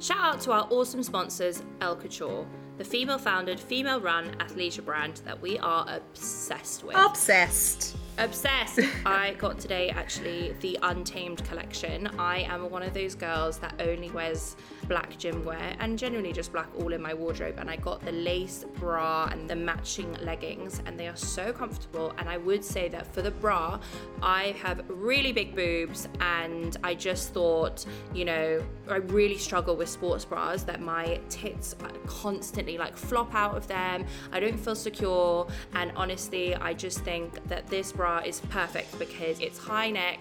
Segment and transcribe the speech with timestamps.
[0.00, 2.46] Shout out to our awesome sponsors, El Couture,
[2.78, 6.96] the female founded, female run athleisure brand that we are obsessed with.
[6.96, 7.98] Obsessed.
[8.16, 8.80] Obsessed.
[9.04, 12.06] I got today actually the Untamed collection.
[12.18, 14.56] I am one of those girls that only wears
[14.90, 17.54] black gym wear and generally just black all in my wardrobe.
[17.58, 22.12] And I got the lace bra and the matching leggings, and they are so comfortable.
[22.18, 23.78] And I would say that for the bra,
[24.20, 29.88] I have really big boobs, and I just thought, you know, I really struggle with
[29.88, 31.76] sports bras that my tits
[32.06, 34.04] constantly like flop out of them.
[34.32, 39.38] I don't feel secure, and honestly, I just think that this bra is perfect because
[39.38, 40.18] it's high neck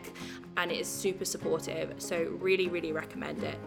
[0.57, 1.95] and it is super supportive.
[1.97, 3.57] So, really, really recommend it.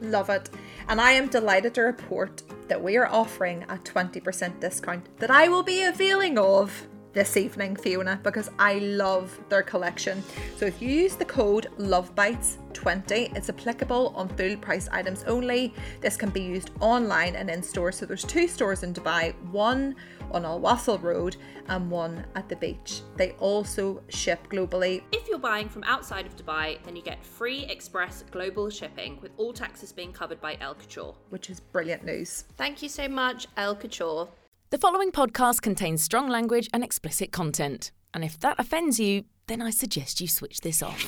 [0.00, 0.50] Love it.
[0.88, 5.48] And I am delighted to report that we are offering a 20% discount that I
[5.48, 10.22] will be availing of this evening, Fiona, because I love their collection.
[10.56, 15.74] So if you use the code LOVEBITES20, it's applicable on full price items only.
[16.00, 17.90] This can be used online and in store.
[17.90, 19.96] So there's two stores in Dubai, one
[20.32, 21.36] on Al Wasl Road
[21.68, 23.02] and one at the beach.
[23.16, 25.02] They also ship globally.
[25.12, 29.32] If you're buying from outside of Dubai, then you get free express global shipping with
[29.36, 31.14] all taxes being covered by El Couture.
[31.30, 32.44] Which is brilliant news.
[32.56, 34.28] Thank you so much, El Couture.
[34.70, 37.90] The following podcast contains strong language and explicit content.
[38.14, 41.04] And if that offends you, then I suggest you switch this off.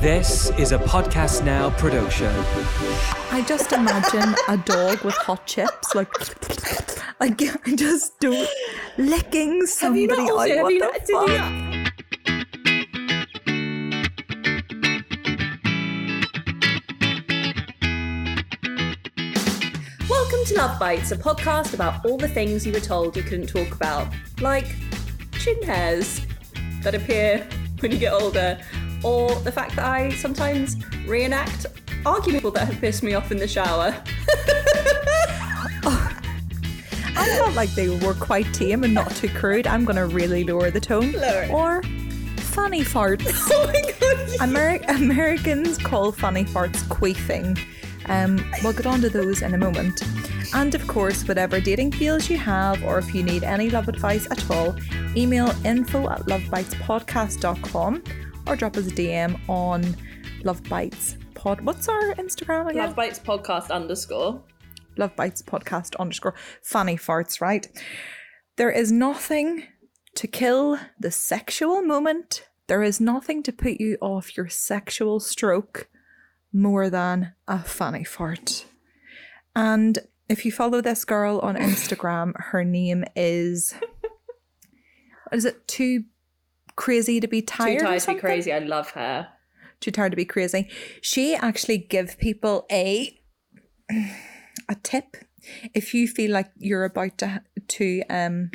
[0.00, 2.34] This is a Podcast Now production.
[3.30, 6.10] I just imagine a dog with hot chips, like,
[7.20, 8.44] like I just do
[8.98, 10.48] licking somebody Have you not also, out.
[10.48, 11.30] have What you the not, fuck?
[20.10, 23.46] Welcome to Love Bites, a podcast about all the things you were told you couldn't
[23.46, 24.66] talk about, like
[25.38, 26.26] chin hairs
[26.82, 27.46] that appear
[27.80, 28.58] when you get older,
[29.02, 31.66] or the fact that I sometimes reenact
[32.04, 33.94] arguments that have pissed me off in the shower.
[37.18, 39.66] I felt like they were quite tame and not too crude.
[39.66, 41.12] I'm going to really lower the tone.
[41.12, 41.48] Lower.
[41.50, 41.82] Or
[42.38, 43.26] funny farts.
[43.52, 44.18] oh my god!
[44.38, 47.58] Ameri- Americans call funny farts queefing.
[48.08, 50.02] Um, we'll get on to those in a moment.
[50.54, 54.30] And of course, whatever dating feels you have, or if you need any love advice
[54.30, 54.76] at all,
[55.16, 58.02] email info at lovebitespodcast.com
[58.46, 59.82] or drop us a DM on
[60.44, 61.60] Love Lovebites Pod.
[61.62, 62.86] What's our Instagram again?
[62.86, 64.42] Love Bites podcast underscore.
[64.96, 67.66] Love Bites Podcast underscore funny farts, right?
[68.56, 69.64] There is nothing
[70.14, 72.48] to kill the sexual moment.
[72.68, 75.88] There is nothing to put you off your sexual stroke
[76.52, 78.66] more than a funny fart.
[79.54, 79.98] And
[80.28, 83.74] if you follow this girl on Instagram, her name is
[85.32, 86.04] is it too
[86.76, 87.80] crazy to be tired?
[87.80, 88.52] Too tired to be crazy.
[88.52, 89.28] I love her.
[89.80, 90.68] too tired to be crazy.
[91.00, 93.18] She actually give people a
[94.68, 95.16] a tip
[95.74, 98.50] if you feel like you're about to to um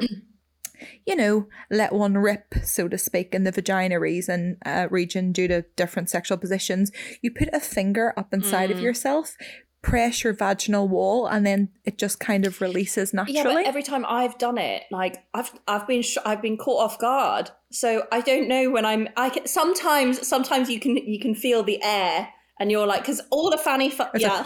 [1.06, 5.48] you know let one rip so to speak in the vagina region uh, region due
[5.48, 9.36] to different sexual positions you put a finger up inside of yourself
[9.82, 13.84] press your vaginal wall and then it just kind of releases naturally Yeah, but every
[13.84, 17.50] time I've done it, like I've I've been sh- I've been caught off guard.
[17.72, 19.08] So I don't know when I'm.
[19.18, 22.30] I can, sometimes sometimes you can you can feel the air.
[22.62, 24.46] And you're like, because all the fanny fart, It's yeah,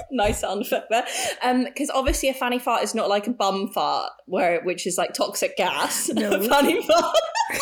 [0.10, 1.06] nice sound effect there.
[1.42, 4.98] Um, because obviously a fanny fart is not like a bum fart, where which is
[4.98, 6.10] like toxic gas.
[6.16, 6.30] No.
[6.30, 7.16] a fanny fart.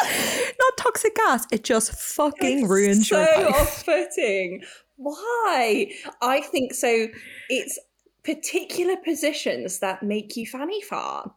[0.00, 4.62] not toxic gas it just fucking ruins so your life So off-putting.
[4.96, 5.90] Why?
[6.22, 7.08] I think so.
[7.48, 7.76] It's
[8.22, 11.30] particular positions that make you fanny fart.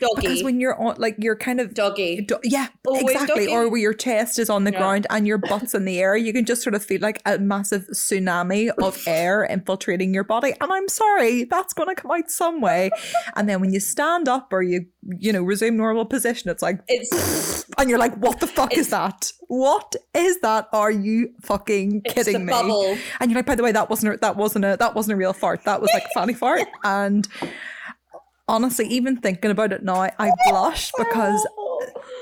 [0.00, 0.20] Doggy.
[0.22, 2.22] because when you're on like you're kind of doggy.
[2.22, 3.46] Do- yeah, Always exactly.
[3.46, 3.52] doggy.
[3.54, 4.78] Or where your chest is on the Yeah.
[4.78, 7.38] ground and your butt's in the air, you can just sort of feel like a
[7.38, 10.54] massive tsunami of air infiltrating your body.
[10.60, 12.90] And I'm sorry, that's going to come out some way.
[13.36, 14.86] And then when you stand up or you,
[15.18, 18.88] you know, resume normal position, it's like, It's and you're like, what the fuck is
[18.90, 19.32] that?
[19.48, 20.68] What is that?
[20.72, 22.50] Are you fucking kidding me?
[22.52, 22.96] bubble.
[23.20, 25.16] And you're like, by the way, that wasn't a, that wasn't a that wasn't a
[25.16, 25.64] real fart.
[25.64, 26.66] That was like a fanny fart.
[26.84, 27.26] And
[28.50, 31.46] honestly, even thinking about it now, I blush because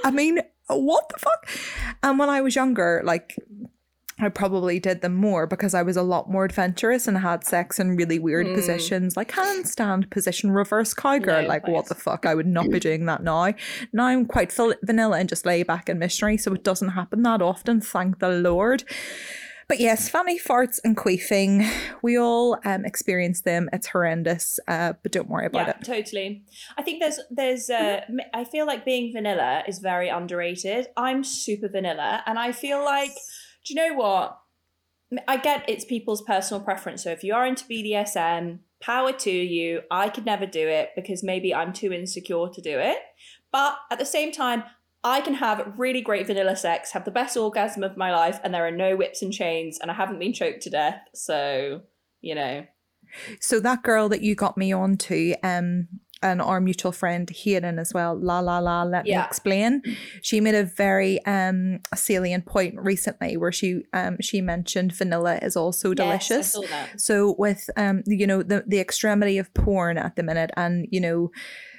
[0.05, 1.49] I mean, what the fuck?
[2.03, 3.35] And when I was younger, like
[4.21, 7.79] I probably did them more because I was a lot more adventurous and had sex
[7.79, 8.55] in really weird hmm.
[8.55, 11.43] positions, like handstand position, reverse cowgirl.
[11.43, 12.27] No, like, what the fuck?
[12.27, 13.55] I would not be doing that now.
[13.93, 14.53] Now I'm quite
[14.83, 18.31] vanilla and just lay back in missionary, so it doesn't happen that often, thank the
[18.31, 18.85] Lord.
[19.69, 21.71] But yes, fanny farts and queefing,
[22.03, 23.69] we all um, experience them.
[23.71, 25.85] It's horrendous, uh, but don't worry about yeah, it.
[25.85, 26.43] totally.
[26.79, 28.01] I think there's there's uh
[28.33, 30.89] I feel like being vanilla is very underrated.
[30.97, 33.13] I'm super vanilla and I feel like
[33.67, 34.41] do you know what?
[35.27, 37.05] I get it's people's personal preference.
[37.05, 39.83] So if you are into BDSM, power to you.
[39.91, 42.99] I could never do it because maybe I'm too insecure to do it.
[43.51, 44.65] But at the same time,
[45.05, 48.53] I can have really great vanilla sex, have the best orgasm of my life, and
[48.53, 51.01] there are no whips and chains, and I haven't been choked to death.
[51.15, 51.83] So,
[52.21, 52.67] you know.
[53.41, 55.89] So that girl that you got me on to, um,
[56.23, 59.83] and our mutual friend Hayden as well, la la la, let me explain.
[60.23, 65.57] She made a very um salient point recently where she um she mentioned vanilla is
[65.57, 66.55] also delicious.
[66.55, 67.01] Yes, I saw that.
[67.01, 71.01] So with um you know the the extremity of porn at the minute and you
[71.01, 71.31] know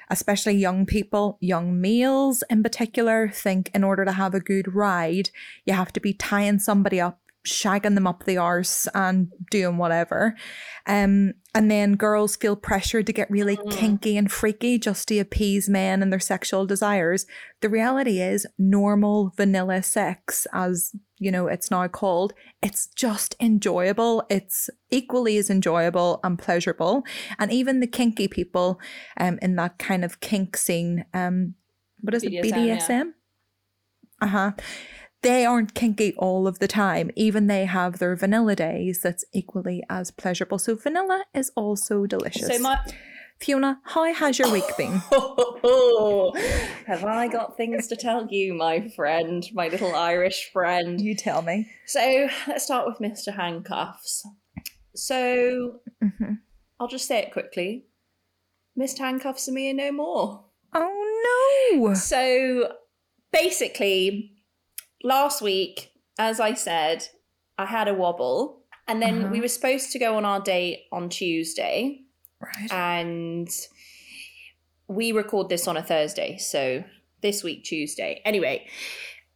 [0.10, 5.30] especially young people, young males in particular think in order to have a good ride,
[5.66, 10.36] you have to be tying somebody up, shagging them up the arse and doing whatever.
[10.86, 15.68] Um and then girls feel pressured to get really kinky and freaky just to appease
[15.68, 17.26] men and their sexual desires.
[17.62, 24.24] The reality is normal vanilla sex as you know it's now called it's just enjoyable
[24.30, 27.04] it's equally as enjoyable and pleasurable
[27.38, 28.80] and even the kinky people
[29.20, 31.54] um in that kind of kink scene um
[32.00, 32.78] what is it BDSM, yeah.
[32.78, 33.12] bdsm
[34.22, 34.52] uh-huh
[35.22, 39.84] they aren't kinky all of the time even they have their vanilla days that's equally
[39.90, 42.78] as pleasurable so vanilla is also delicious So my
[43.40, 44.92] fiona how has your week been
[46.88, 51.00] have I got things to tell you, my friend, my little Irish friend?
[51.00, 53.36] you tell me So let's start with Mr.
[53.36, 54.26] Handcuffs.
[54.96, 56.40] So Mhm.
[56.80, 57.86] I'll just say it quickly.
[58.78, 59.00] Mr.
[59.00, 60.46] Handcuffs and me are no more.
[60.74, 62.74] oh no So
[63.32, 64.34] basically,
[65.04, 67.08] last week, as I said,
[67.58, 68.62] I had a wobble.
[68.88, 69.32] And then Uh-huh.
[69.32, 72.02] we were supposed to go on our date on Tuesday.
[72.40, 73.50] right And
[74.88, 76.38] we record this on a Thursday.
[76.38, 76.84] So
[77.22, 78.22] this week, Tuesday.
[78.26, 78.68] Anyway,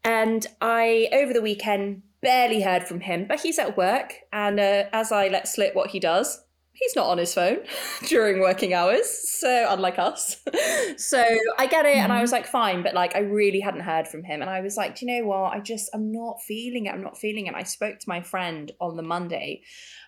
[0.04, 4.16] and I, over the weekend, barely heard from him, but he's at work.
[4.32, 6.43] And uh, as I let slip what he does,
[6.74, 7.60] he's not on his phone
[8.08, 9.30] during working hours.
[9.30, 10.38] So, unlike us.
[10.98, 11.24] so,
[11.58, 11.98] I get it.
[11.98, 12.38] And I was mm-hmm.
[12.38, 12.84] like, fine.
[12.84, 14.42] But like, I really hadn't heard from him.
[14.42, 15.54] And I was like, do you know what?
[15.54, 16.94] I just, I'm not feeling it.
[16.94, 17.56] I'm not feeling it.
[17.56, 19.62] I spoke to my friend on the Monday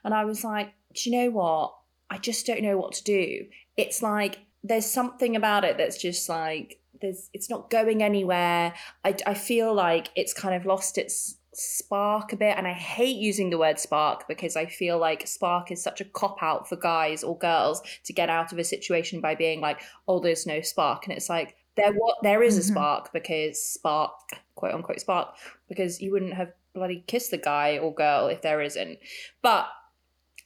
[0.04, 1.74] and I was like, do you know what?
[2.10, 3.46] I just don't know what to do.
[3.78, 8.74] It's like, there's something about it that's just like, there's, it's not going anywhere.
[9.04, 13.18] I, I feel like it's kind of lost its spark a bit and i hate
[13.18, 16.76] using the word spark because i feel like spark is such a cop out for
[16.76, 20.62] guys or girls to get out of a situation by being like oh there's no
[20.62, 22.74] spark and it's like there what there is a Mhm.
[22.74, 24.12] spark because spark
[24.56, 25.36] quote unquote spark
[25.70, 29.00] because you wouldn't have bloody kissed the guy or girl if there isn't
[29.42, 29.68] but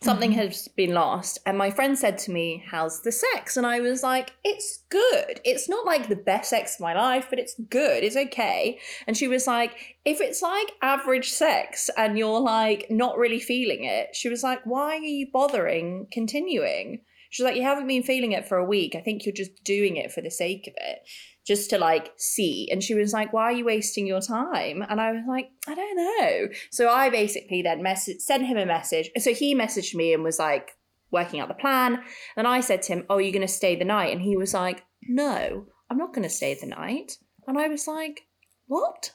[0.01, 0.35] something Mhm.
[0.35, 3.57] has been lost and my friend said to me how's the sex?
[3.57, 5.41] And i was like it's good.
[5.43, 8.03] It's not like the best sex of my life but it's good.
[8.03, 8.79] It's okay.
[9.07, 13.83] And she was like if it's like average sex and you're like not really feeling
[13.83, 18.31] it she was like why are you bothering continuing she's like you haven't been feeling
[18.33, 18.95] it for a week.
[18.95, 20.99] I think you're just doing it for the sake of it
[21.45, 22.67] just to like see.
[22.71, 24.83] And she was like why are you wasting your time?
[24.87, 26.47] And i was like i don't know.
[26.71, 29.09] So i basically then message sent him a message.
[29.17, 30.71] So he messaged me and was like
[31.11, 32.03] working out the plan.
[32.35, 34.11] And i said to him oh you're going to stay the night?
[34.11, 37.17] And he was like no i'm not going to stay the night.
[37.47, 38.21] And i was like
[38.67, 39.11] what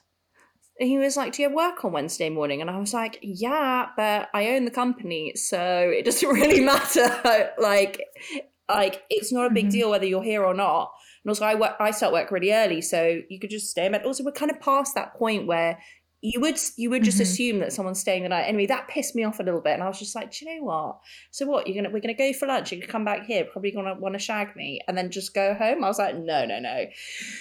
[0.79, 2.61] he was like, Do you have work on Wednesday morning?
[2.61, 5.59] And I was like, Yeah, but I own the company, so
[5.94, 7.20] it doesn't really matter.
[7.58, 8.01] like,
[8.69, 9.72] like it's not a big Mhm.
[9.72, 10.93] deal whether you're here or not.
[11.25, 13.89] And also, I work, I start work really early, so you could just stay.
[13.89, 15.79] But also, we're kind of past that point where
[16.27, 17.22] you would you would just Mhm.
[17.22, 18.44] assume that someone's staying the night.
[18.44, 20.56] Anyway, that pissed me off a little bit, and I was just like, Do you
[20.58, 20.98] know what?
[21.31, 21.67] So what?
[21.67, 22.72] You're gonna we're gonna go for lunch.
[22.72, 25.53] You're gonna come back here, probably gonna want to shag me, and then just go
[25.55, 25.84] home.
[25.84, 26.87] I was like, No, no, no.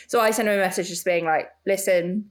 [0.07, 2.29] So I sent him a message just being like, Listen,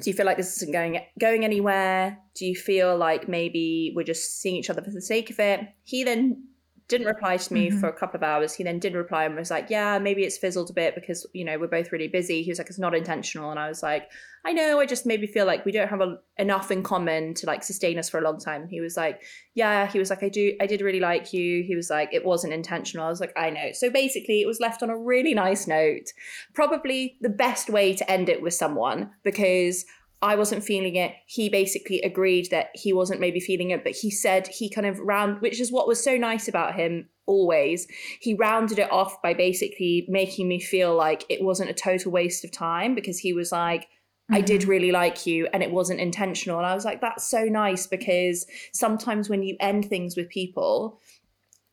[0.00, 2.18] do you feel like this isn't going going anywhere?
[2.34, 5.60] Do you feel like maybe we're just seeing each other for the sake of it?
[5.84, 6.47] He then
[6.88, 7.80] didn't reply to me Mhm.
[7.80, 8.54] for a couple of hours.
[8.54, 11.44] He then did reply and was like, "Yeah, maybe it's fizzled a bit because you
[11.44, 14.10] know we're both really busy." He was like, "It's not intentional," and I was like,
[14.44, 14.80] "I know.
[14.80, 17.98] I just maybe feel like we don't have a, enough in common to like sustain
[17.98, 19.20] us for a long time." He was like,
[19.54, 20.54] "Yeah." He was like, "I do.
[20.60, 23.50] I did really like you." He was like, "It wasn't intentional." I was like, "I
[23.50, 26.12] know." So basically, it was left on a really nice note.
[26.54, 29.84] Probably the best way to end it with someone because
[30.20, 31.14] I wasn't feeling it.
[31.26, 34.98] He basically agreed that he wasn't maybe feeling it, but he said he kind of
[34.98, 37.86] round, which is what was so nice about him always.
[38.20, 42.44] He rounded it off by basically making me feel like it wasn't a total waste
[42.44, 43.88] of time because he was like,
[44.30, 46.58] I did really like you and it wasn't intentional.
[46.58, 51.00] And I was like, that's so nice because sometimes when you end things with people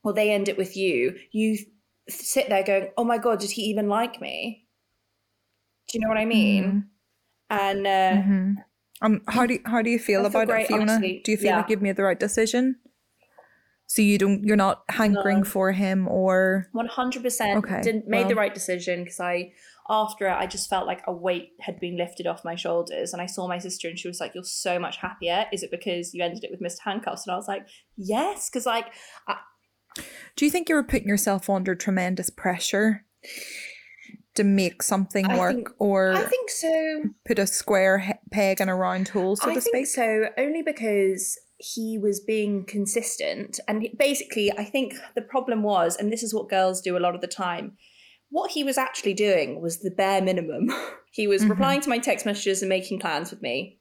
[0.04, 1.58] or they end it with you, you
[2.08, 4.68] sit there going, oh my God, did he even like me?
[5.90, 6.64] Do you know what I mean?
[6.64, 6.95] Mhm.
[7.50, 7.90] And uh,
[8.24, 8.56] Mhm.
[9.02, 10.84] Um, how do you, how do you feel about it, Fiona?
[10.94, 11.22] honestly.
[11.24, 11.58] Do you feel Yeah.
[11.58, 12.78] like you've made the right decision?
[13.88, 15.44] So you don't, you're not hankering No.
[15.44, 19.52] for him, or One hundred percent Okay, didn't made the right decision because I
[19.88, 23.22] after it I just felt like a weight had been lifted off my shoulders and
[23.22, 25.46] I saw my sister and she was like, "You're so much happier.
[25.54, 26.80] Is it because you ended it with Mr.
[26.84, 28.88] Handcuffs?" And I was like, "Yes," because like
[29.28, 29.36] I,
[30.36, 33.06] do you think you were putting yourself under tremendous pressure
[34.36, 37.04] to make something I work, think- or I think so.
[37.26, 39.96] put a square peg in a round hole, so I to think speak?
[39.96, 43.60] so, only because he was being consistent.
[43.68, 47.16] And basically, I think the problem was, and this is what girls do a lot
[47.16, 47.78] of the time,
[48.30, 50.70] what he was actually doing was the bare minimum.
[51.12, 51.50] he was Mhm.
[51.52, 53.80] replying to my text messages and making plans with me.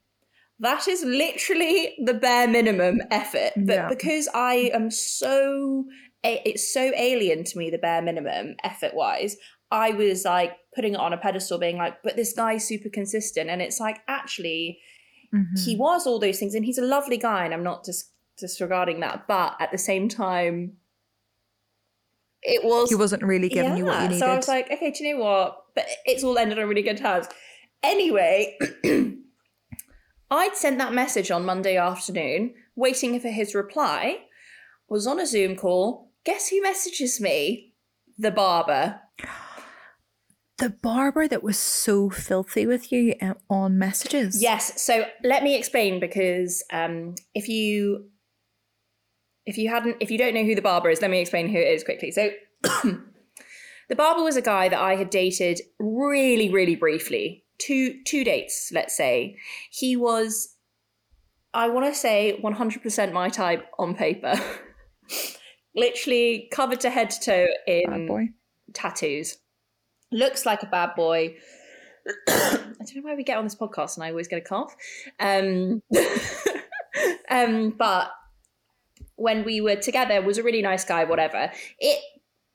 [0.60, 3.52] That is literally the bare minimum effort.
[3.56, 3.88] But Yeah.
[3.88, 5.86] because I am so,
[6.22, 9.36] it's so alien to me, the bare minimum effort wise,
[9.74, 13.50] I was like putting it on a pedestal, being like, but this guy's super consistent.
[13.50, 14.80] And it's like, actually,
[15.32, 15.64] Mhm.
[15.64, 19.00] he was all those things and he's a lovely guy and i'm not dis- disregarding
[19.00, 20.76] that but at the same time
[22.42, 24.20] it was he wasn't really giving you what you needed.
[24.20, 26.82] so i was like okay do you know what but it's all ended on really
[26.82, 27.26] good terms
[27.82, 28.56] anyway
[30.30, 34.18] i'd sent that message on monday afternoon waiting for his reply
[34.88, 37.72] was on a zoom call guess who messages me
[38.18, 39.00] the barber
[40.58, 43.14] the barber that was so filthy with you
[43.50, 44.40] on messages.
[44.40, 44.80] Yes.
[44.80, 48.06] So let me explain because um, if you
[49.46, 51.58] if you hadn't if you don't know who the barber is, let me explain who
[51.58, 52.10] it is quickly.
[52.12, 52.30] So
[52.62, 57.44] the barber was a guy that I had dated really, really briefly.
[57.58, 59.36] Two two dates, let's say.
[59.70, 60.54] He was
[61.52, 64.34] I want to say 100% my type on paper.
[65.76, 68.34] Literally covered to head to toe in
[68.72, 69.38] tattoos.
[70.14, 71.36] Looks like a bad boy.
[72.28, 74.76] I don't know why we get on this podcast and I always get a cough.
[75.18, 75.82] Um,
[77.30, 78.12] um, but
[79.16, 81.02] when we were together, was a really nice guy.
[81.02, 81.50] Whatever.
[81.80, 82.00] It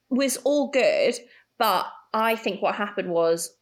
[0.09, 1.15] was all good,
[1.57, 3.53] but I think what happened was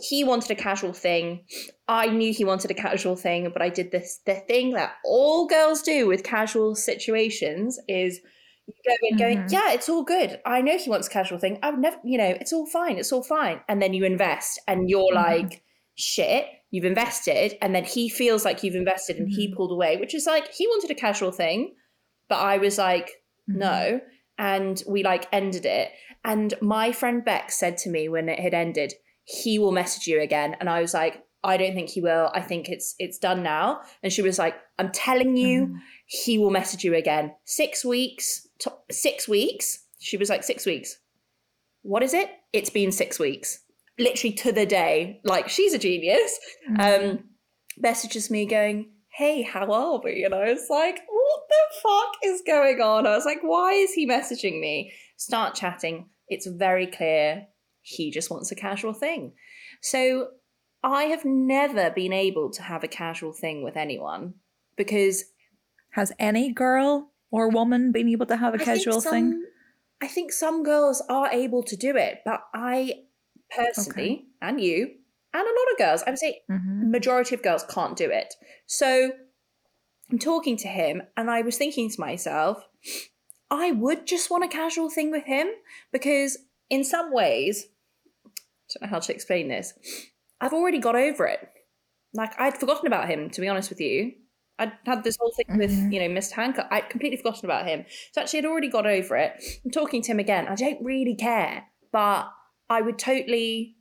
[0.00, 1.44] he wanted a casual thing.
[1.88, 5.48] I knew he wanted a casual thing, but I did this the thing that all
[5.48, 8.20] girls do with casual situations is
[8.66, 9.52] you go in going, Mhm.
[9.52, 10.40] yeah, it's all good.
[10.46, 11.58] I know he wants a casual thing.
[11.62, 12.98] I've never, you know, it's all fine.
[12.98, 13.60] It's all fine.
[13.68, 15.14] And then you invest and you're Mhm.
[15.14, 15.62] like,
[15.94, 17.56] shit, you've invested.
[17.60, 20.66] And then he feels like you've invested and he pulled away, which is like, he
[20.66, 21.74] wanted a casual thing.
[22.28, 23.58] But I was like, Mm-hmm.
[23.58, 24.00] no.
[24.38, 25.92] And we like ended it.
[26.24, 28.94] And my friend Beck said to me when it had ended,
[29.24, 30.56] he will message you again.
[30.58, 32.30] And I was like, I don't think he will.
[32.34, 33.82] I think it's it's done now.
[34.02, 35.78] And she was like, I'm telling you, Mhm.
[36.06, 37.34] he will message you again.
[37.44, 39.80] Six weeks, to, six weeks.
[40.00, 40.98] She was like, six weeks.
[41.82, 42.30] What is it?
[42.52, 43.60] It's been six weeks.
[43.98, 45.20] Literally to the day.
[45.24, 46.38] Like, she's a genius.
[46.70, 47.10] Mm-hmm.
[47.10, 47.24] Um,
[47.78, 50.24] messages me going, Hey, how are we?
[50.24, 53.06] And I was like, What the fuck is going on?
[53.06, 54.92] I was like, Why is he messaging me?
[55.16, 56.08] Start chatting.
[56.28, 57.46] It's very clear
[57.82, 59.32] he just wants a casual thing.
[59.82, 60.28] So
[60.82, 64.34] I have never been able to have a casual thing with anyone
[64.76, 65.24] because
[65.90, 69.44] Has any girl or a woman being able to have a I casual some- thing?
[70.00, 72.74] I think some girls are able to do it, but I
[73.50, 74.76] personally, and you,
[75.32, 76.90] and a lot of girls, I would say Mhm.
[76.90, 78.34] majority of girls can't do it.
[78.66, 78.88] So
[80.10, 82.56] I'm talking to him and I was thinking to myself,
[83.50, 85.48] I would just want a casual thing with him
[85.92, 86.38] because
[86.70, 87.66] in some ways,
[88.26, 88.30] I
[88.74, 89.74] don't know how to explain this.
[90.40, 91.48] I've already got over it.
[92.12, 94.12] Like I'd forgotten about him, to be honest with you.
[94.58, 95.92] I'd had this whole thing with, Mhm.
[95.92, 96.32] you know, Mr.
[96.32, 96.68] Handcuffs.
[96.70, 97.84] I'd completely forgotten about him.
[98.12, 99.32] So actually I'd already got over it.
[99.64, 100.46] I'm talking to him again.
[100.46, 102.28] I don't really care, but
[102.70, 103.76] I would totally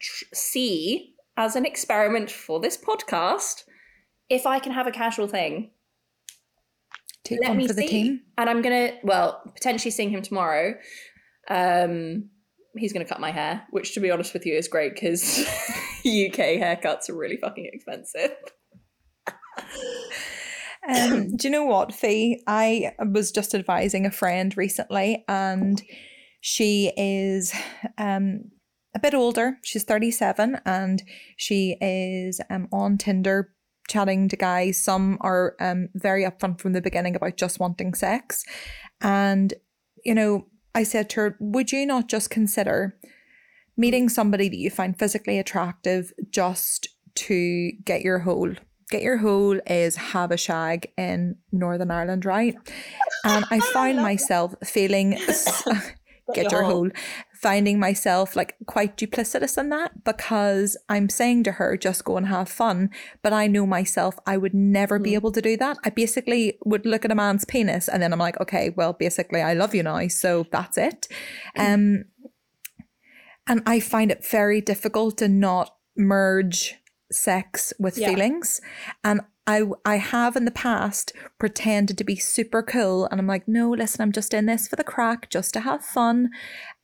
[0.00, 3.64] tr- see as an experiment for this podcast
[4.30, 5.70] if I can have a casual thing.
[7.24, 8.20] Take Let me for the see.
[8.38, 10.76] And I'm gonna, well, potentially seeing him tomorrow.
[11.48, 12.30] Um,
[12.76, 15.40] he's gonna cut my hair, which, to be honest with you, is great because
[16.04, 18.30] UK haircuts are really fucking expensive.
[20.88, 22.42] Um, do you know what, Fee?
[22.46, 25.82] I was just advising a friend recently, and
[26.40, 27.52] she is
[27.98, 28.50] um,
[28.94, 29.58] a bit older.
[29.62, 31.02] She's 37, and
[31.36, 33.52] she is um, on Tinder
[33.88, 34.82] chatting to guys.
[34.82, 38.44] Some are um, very upfront from the beginning about just wanting sex.
[39.00, 39.54] And,
[40.04, 42.98] you know, I said to her, Would you not just consider
[43.76, 48.54] meeting somebody that you find physically attractive just to get your hole?
[48.90, 52.54] Get your hole is have a shag in Northern Ireland, right?
[53.24, 55.18] And I found myself feeling
[56.34, 56.90] get your hole,
[57.34, 62.26] finding myself like quite duplicitous in that because I'm saying to her, just go and
[62.26, 62.90] have fun.
[63.22, 65.78] But I know myself, I would never be able to do that.
[65.84, 69.42] I basically would look at a man's penis and then I'm like, okay, well, basically,
[69.42, 70.08] I love you now.
[70.08, 71.08] So that's it.
[71.56, 72.04] Um,
[73.46, 76.76] and I find it very difficult to not merge
[77.12, 78.08] sex with Yeah.
[78.08, 78.60] feelings.
[79.04, 83.46] And I I have in the past pretended to be super cool and I'm like,
[83.46, 86.30] no, listen, I'm just in this for the crack, just to have fun.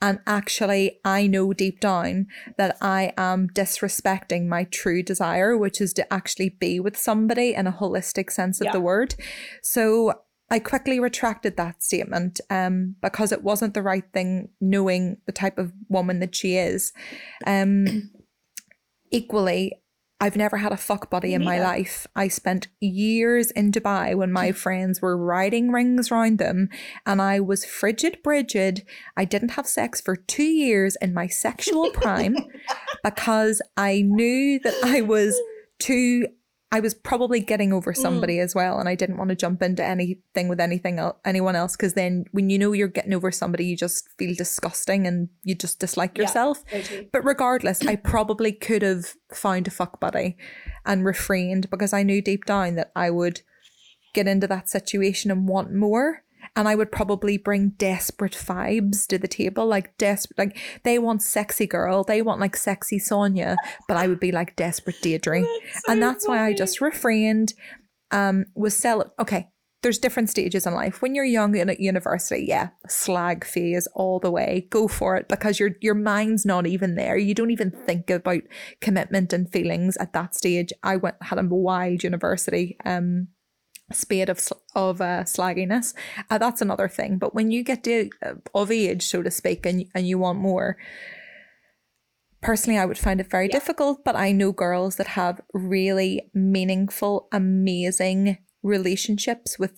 [0.00, 2.26] And actually I know deep down
[2.59, 7.67] that I am disrespecting my true desire, which is to actually be with somebody in
[7.67, 8.73] a holistic sense of Yeah.
[8.73, 9.17] the word.
[9.61, 10.12] So
[10.49, 15.59] I quickly retracted that statement um, because it wasn't the right thing, knowing the type
[15.59, 16.93] of woman that she is.
[17.47, 18.12] Um,
[19.11, 19.82] equally,
[20.23, 22.07] I've never had a fuck buddy in my life.
[22.14, 26.69] I spent years in Dubai when my friends were riding rings round them,
[27.05, 28.85] and I was frigid, Bridget.
[29.17, 32.37] I didn't have sex for two years in my sexual prime
[33.02, 35.37] because I knew that I was
[35.81, 36.29] too.
[36.73, 38.43] I was probably getting over somebody mm.
[38.43, 41.76] as well, and I didn't want to jump into anything with anything el- anyone else
[41.76, 45.55] because then when you know you're getting over somebody, you just feel disgusting and you
[45.55, 46.64] just dislike yourself.
[46.71, 47.11] totally.
[47.12, 50.38] But regardless, I probably could have found a fuck buddy
[50.87, 53.43] and refrained because I knew deep down that I would
[54.14, 56.25] get into that situation and want more.
[56.54, 61.23] And I would probably bring desperate vibes to the table, like desperate, like they want
[61.23, 63.56] sexy girl, they want like sexy Sonia,
[63.88, 65.44] but I would be like desperate Deirdre,
[65.88, 67.54] and that's why I just refrained.
[68.11, 69.49] Um, was sell okay.
[69.82, 71.02] There's different stages in life.
[71.02, 74.68] When you're young and at university, yeah, slag phase all the way.
[74.71, 77.16] Go for it because your your mind's not even there.
[77.16, 78.42] You don't even think about
[78.80, 80.73] commitment and feelings at that stage.
[80.82, 83.28] I went had a wild university um
[83.93, 84.41] spade of
[84.75, 85.95] of uh, slagginess.
[86.31, 87.19] Uh, that's another thing.
[87.19, 90.39] But when you get to uh, of age, so to speak, and and you want
[90.39, 90.77] more,
[92.41, 94.05] personally, I would find it very difficult.
[94.05, 99.73] But I know girls that have really meaningful, amazing relationships with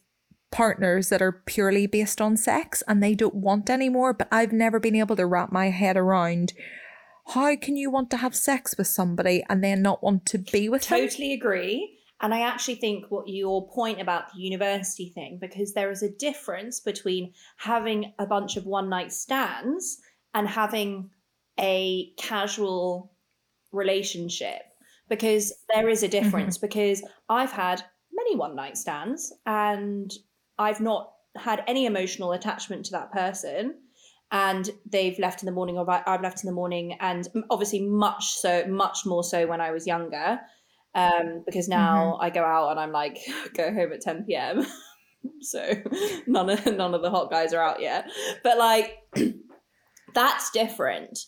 [0.51, 4.13] partners that are purely based on sex and they don't want any more.
[4.13, 6.53] But I've never been able to wrap my head around.
[7.29, 10.69] How can you want to have sex with somebody and then not want to be
[10.69, 11.01] with them?
[11.01, 11.94] Totally agree.
[12.21, 16.11] And I actually think what your point about the university thing, because there is a
[16.11, 19.99] difference between having a bunch of one night stands
[20.33, 21.11] and having
[21.59, 23.13] a casual
[23.73, 24.63] relationship.
[25.09, 26.25] Because there is a mm-hmm.
[26.25, 26.57] difference.
[26.57, 30.13] Because I've had many one night stands and
[30.59, 33.75] I've not had any emotional attachment to that person.
[34.31, 38.33] And they've left in the morning, or I've left in the morning, and obviously much
[38.33, 40.41] so, much more so when I was younger
[40.95, 43.19] um, because now I go out and I'm like
[43.57, 44.67] go home at 10 p.m.
[45.41, 45.71] so
[46.27, 48.11] none of none of the hot guys are out yet.
[48.43, 48.99] But like
[50.15, 51.19] that's different.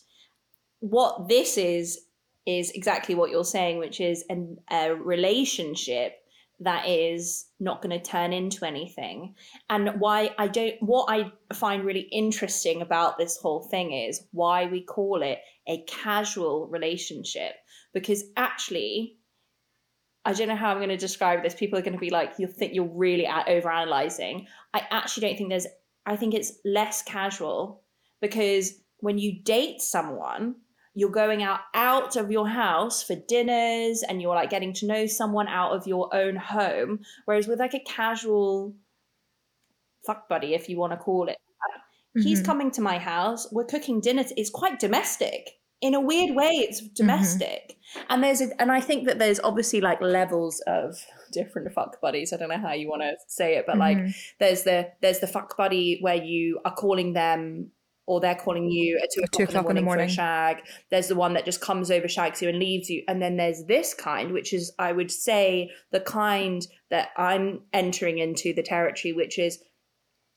[0.79, 1.99] What this is
[2.45, 6.13] is exactly what you're saying, which is an, a relationship
[6.59, 9.35] that is not going to turn into anything.
[9.69, 14.65] And why I don't, what I find really interesting about this whole thing is why
[14.65, 17.53] we call it a casual relationship.
[17.93, 19.16] Because actually,
[20.27, 21.55] I don't know how I'm going to describe this.
[21.55, 24.45] People are going to be like, you think you're really at overanalyzing.
[24.73, 25.67] I actually don't think there's,
[26.05, 27.81] I think it's less casual
[28.19, 30.55] because when you date someone,
[30.95, 35.05] you're going out out of your house for dinners and you're like getting to know
[35.05, 38.75] someone out of your own home whereas with like a casual
[40.03, 41.37] fuck buddy if you want to call it
[42.15, 42.47] that, he's mm-hmm.
[42.47, 46.81] coming to my house we're cooking dinner it's quite domestic in a weird way it's
[46.89, 47.77] domestic
[48.09, 50.95] and there's a, and i think that there's obviously like levels of
[51.31, 54.15] different fuck buddies i don't know how you want to say it but like Mhm.
[54.39, 57.71] there's the there's the fuck buddy where you are calling them
[58.09, 60.57] or they're calling you at two At two o'clock, in the morning, for a shag.
[60.89, 63.03] There's the one that just comes over, shags you, and leaves you.
[63.05, 68.19] And then there's this kind, which is, I would say, the kind that I'm entering
[68.19, 69.59] into the territory, which is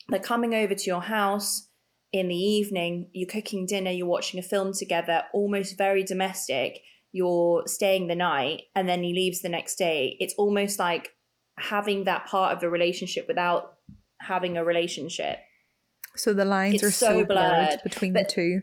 [0.08, 1.68] they're coming over to your house
[2.12, 6.80] in the evening, you're cooking dinner, you're watching a film together, almost very domestic.
[7.12, 10.16] You're staying the night, and then he leaves the next day.
[10.20, 11.10] It's almost like
[11.58, 13.74] having that part of the relationship without
[14.20, 15.38] having a relationship.
[16.16, 17.26] So the lines It's are so, so blurred,
[17.68, 18.62] blurred, between but- the two.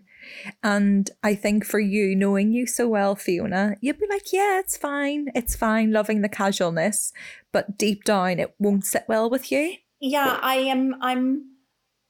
[0.61, 4.75] And I think for you, knowing you so well, Fiona, you'd be like, yeah, it's
[4.75, 5.27] fine.
[5.33, 7.13] It's fine, loving the casualness.
[7.53, 9.75] But deep down, it won't sit well with you.
[10.01, 11.43] yeah i am i'm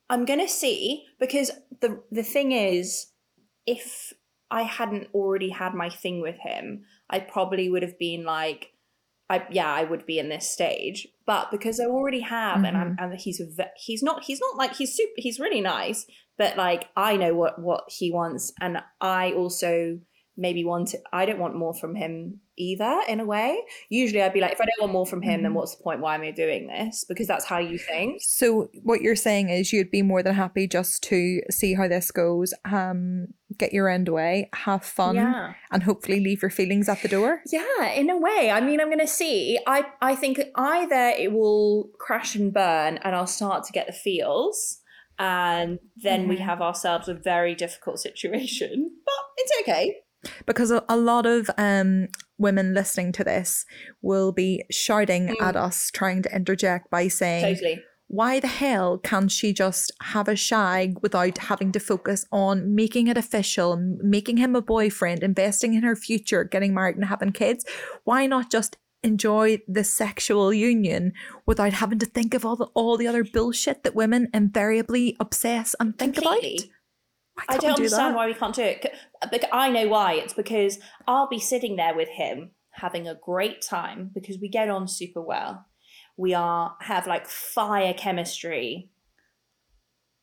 [0.10, 3.08] i'm gonna see because the the thing is
[3.66, 4.14] if
[4.52, 8.72] i hadn't already had my thing with him i probably would have been like
[9.30, 12.92] i yeah i would be in this stage But because I already have, and I'm,
[12.96, 13.12] Mm-hmm.
[13.12, 13.42] and he's
[13.76, 17.60] he's not he's not like he's super he's really nice, but like I know what
[17.60, 20.00] what he wants, and I also
[20.38, 21.02] maybe want it.
[21.12, 23.02] I don't want more from him either.
[23.08, 25.44] In a way, usually I'd be like, if I don't want more from him, Mm-hmm.
[25.44, 26.00] then what's the point?
[26.00, 27.04] Why am I doing this?
[27.08, 28.22] Because that's how you think.
[28.22, 32.12] So what you're saying is you'd be more than happy just to see how this
[32.12, 35.54] goes, um, get your end away, have fun, Yeah.
[35.72, 37.42] and hopefully leave your feelings at the door.
[37.52, 38.52] Yeah, in a way.
[38.52, 39.60] I mean, I'm going to see.
[39.66, 43.94] I I think either it will crash and burn, and I'll start to get the
[43.94, 44.82] feels,
[45.20, 46.42] and then we Mhm.
[46.46, 48.92] have ourselves a very difficult situation.
[49.06, 49.96] But it's okay.
[50.46, 53.66] Because a, a lot of um women listening to this
[54.02, 55.42] will be shouting Mm.
[55.42, 57.82] at us, trying to interject by saying, Totally.
[58.08, 63.08] why the hell can't she just have a shag without having to focus on making
[63.08, 67.66] it official, making him a boyfriend, investing in her future, getting married and having kids?
[68.04, 71.14] Why not just enjoy the sexual union
[71.46, 75.76] without having to think of all the all the other bullshit that women invariably obsess
[75.80, 76.58] and think Completely.
[76.58, 76.77] about?
[77.48, 78.86] I don't do understand why we can't do it.
[79.52, 80.14] I know why.
[80.14, 84.70] It's because I'll be sitting there with him having a great time because we get
[84.70, 85.66] on super well.
[86.16, 88.90] We are have like fire chemistry.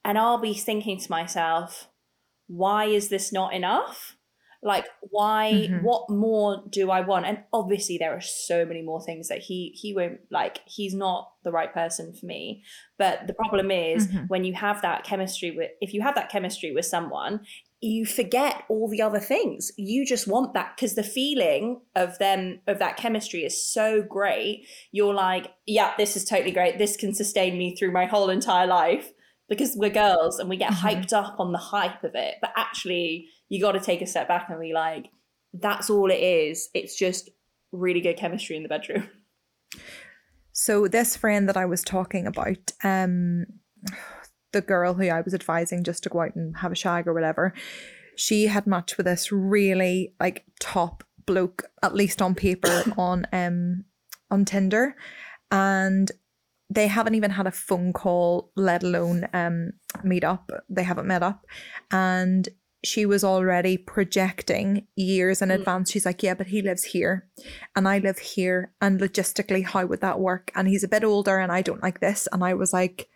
[0.05, 1.89] And I'll be thinking to myself,
[2.47, 4.17] why is this not enough?
[4.65, 5.83] Like why Mhm.
[5.83, 7.27] what more do I want?
[7.27, 11.31] And obviously there are so many more things that he he won't like he's not
[11.45, 12.65] the right person for me.
[12.99, 14.29] But the problem is Mhm.
[14.29, 17.45] when you have that chemistry with if you have that chemistry with someone,
[17.83, 19.71] you forget all the other things.
[19.77, 24.67] You just want that because the feeling of them of that chemistry is so great.
[24.93, 26.79] You're like, yeah, this is totally great.
[26.79, 29.13] This can sustain me through my whole entire life
[29.47, 30.77] because we're girls and we get Mhm.
[30.77, 32.37] hyped up on the hype of it.
[32.41, 35.11] But actually, you got to take a step back and be like,
[35.53, 36.69] that's all it is.
[36.75, 37.31] It's just
[37.73, 39.09] really good chemistry in the bedroom.
[40.57, 43.45] So this friend that I was talking about, um,
[44.53, 47.13] the girl who I was advising just to go out and have a shag or
[47.13, 47.53] whatever,
[48.17, 53.85] she had matched with this really like top bloke, at least on paper, on um
[54.31, 54.95] on Tinder,
[55.51, 56.13] and
[56.71, 59.73] they haven't even had a phone call, let alone um
[60.05, 60.51] meet up.
[60.71, 61.45] They haven't met up,
[61.91, 62.49] and
[62.85, 65.55] she was already projecting years in Mm.
[65.55, 65.91] advance.
[65.91, 67.27] She's like, yeah, but he lives here
[67.75, 68.73] and I live here.
[68.81, 70.51] And logistically, how would that work?
[70.55, 72.29] And he's a bit older and I don't like this.
[72.33, 73.09] And I was like,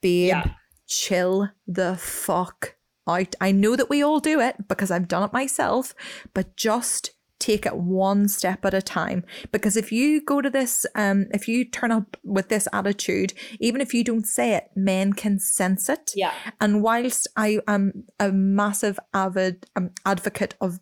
[0.00, 0.50] babe, Yeah.
[0.86, 2.76] chill the fuck
[3.08, 3.34] out.
[3.40, 5.94] I know that we all do it because I've done it myself,
[6.34, 7.10] but just
[7.50, 11.48] take it one step at a time because if you go to this um if
[11.48, 15.88] you turn up with this attitude even if you don't say it men can sense
[15.88, 16.32] it Yeah.
[16.60, 20.78] and whilst I am a massive avid um, advocate of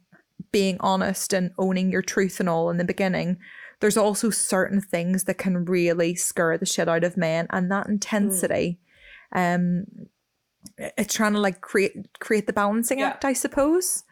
[0.53, 3.39] being honest and owning your truth and all in the beginning,
[3.81, 7.87] there's also certain things that can really scare the shit out of men, and that
[7.87, 8.81] intensity,
[9.33, 9.85] um,
[10.99, 13.09] it's trying to like create create the balancing Yeah.
[13.09, 14.03] act, I suppose.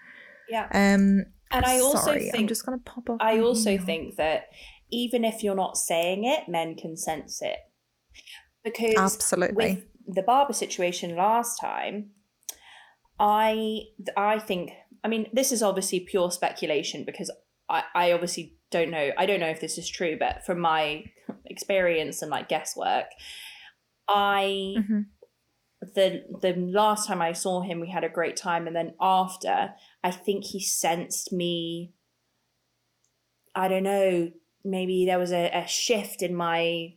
[0.48, 0.68] Yeah.
[0.72, 3.18] Um, And I also sorry, think I'm just gonna pop up.
[3.20, 3.86] I also email.
[3.86, 4.48] think that
[4.90, 7.58] even if you're not saying it, men can sense it.
[8.64, 9.54] Because Absolutely.
[10.06, 12.10] with the barber situation last time,
[13.18, 13.82] I
[14.16, 14.72] I think
[15.04, 17.30] I mean this is obviously pure speculation because
[17.68, 21.04] I, I obviously don't know I don't know if this is true, but from my
[21.46, 23.06] experience and like guesswork,
[24.08, 25.06] I Mhm.
[25.94, 29.74] The the last time I saw him, we had a great time, and then after,
[30.02, 31.92] I think he sensed me.
[33.54, 34.30] I don't know.
[34.64, 36.94] Maybe there was a, a shift in my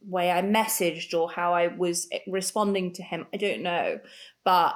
[0.00, 3.26] way I messaged or how I was responding to him.
[3.32, 3.98] I don't know,
[4.44, 4.74] but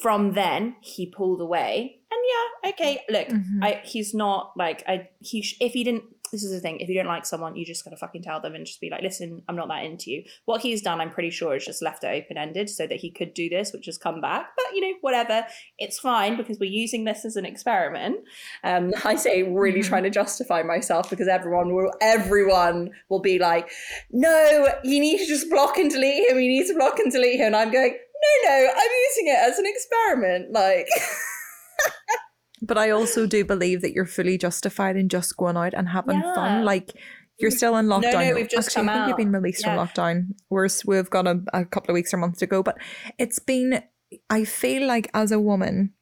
[0.00, 3.02] from then he pulled away, and yeah, okay.
[3.10, 3.62] Look, Mhm.
[3.62, 6.04] I he's not like I he if he didn't.
[6.32, 6.80] This is the thing.
[6.80, 9.02] If you don't like someone, you just gotta fucking tell them and just be like,
[9.02, 10.24] listen, I'm not that into you.
[10.46, 13.10] What he's done, I'm pretty sure, is just left it open ended so that he
[13.10, 14.46] could do this, which has come back.
[14.56, 15.44] But you know, whatever,
[15.78, 18.16] it's fine because we're using this as an experiment.
[18.64, 19.86] Um, I say really Mhm.
[19.88, 23.70] trying to justify myself because everyone will everyone will be like,
[24.10, 26.40] no, you need to just block and delete him.
[26.40, 27.48] You need to block and delete him.
[27.48, 30.50] And I'm going, no, no, I'm using it as an experiment.
[30.52, 30.86] Like,
[32.64, 36.20] But I also do believe that you're fully justified in just going out and having
[36.20, 36.34] Yeah.
[36.34, 36.64] fun.
[36.64, 36.92] Like
[37.38, 38.12] you're still in lockdown.
[38.12, 39.74] no, no, we've just Actually, come I think you've been released Yeah.
[39.74, 40.26] from lockdown.
[40.48, 42.62] Whereas we've got a, a couple of weeks or months to go.
[42.62, 42.78] But
[43.18, 43.82] it's been.
[44.30, 45.94] I feel like as a woman,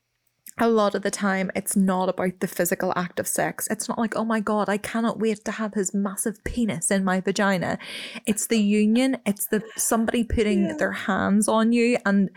[0.59, 3.67] a lot of the time it's not about the physical act of sex.
[3.71, 7.05] It's not like, oh my god, I cannot wait to have his massive penis in
[7.05, 7.79] my vagina.
[8.27, 9.17] It's the union.
[9.25, 10.77] It's the somebody putting Yeah.
[10.77, 12.29] their hands on you and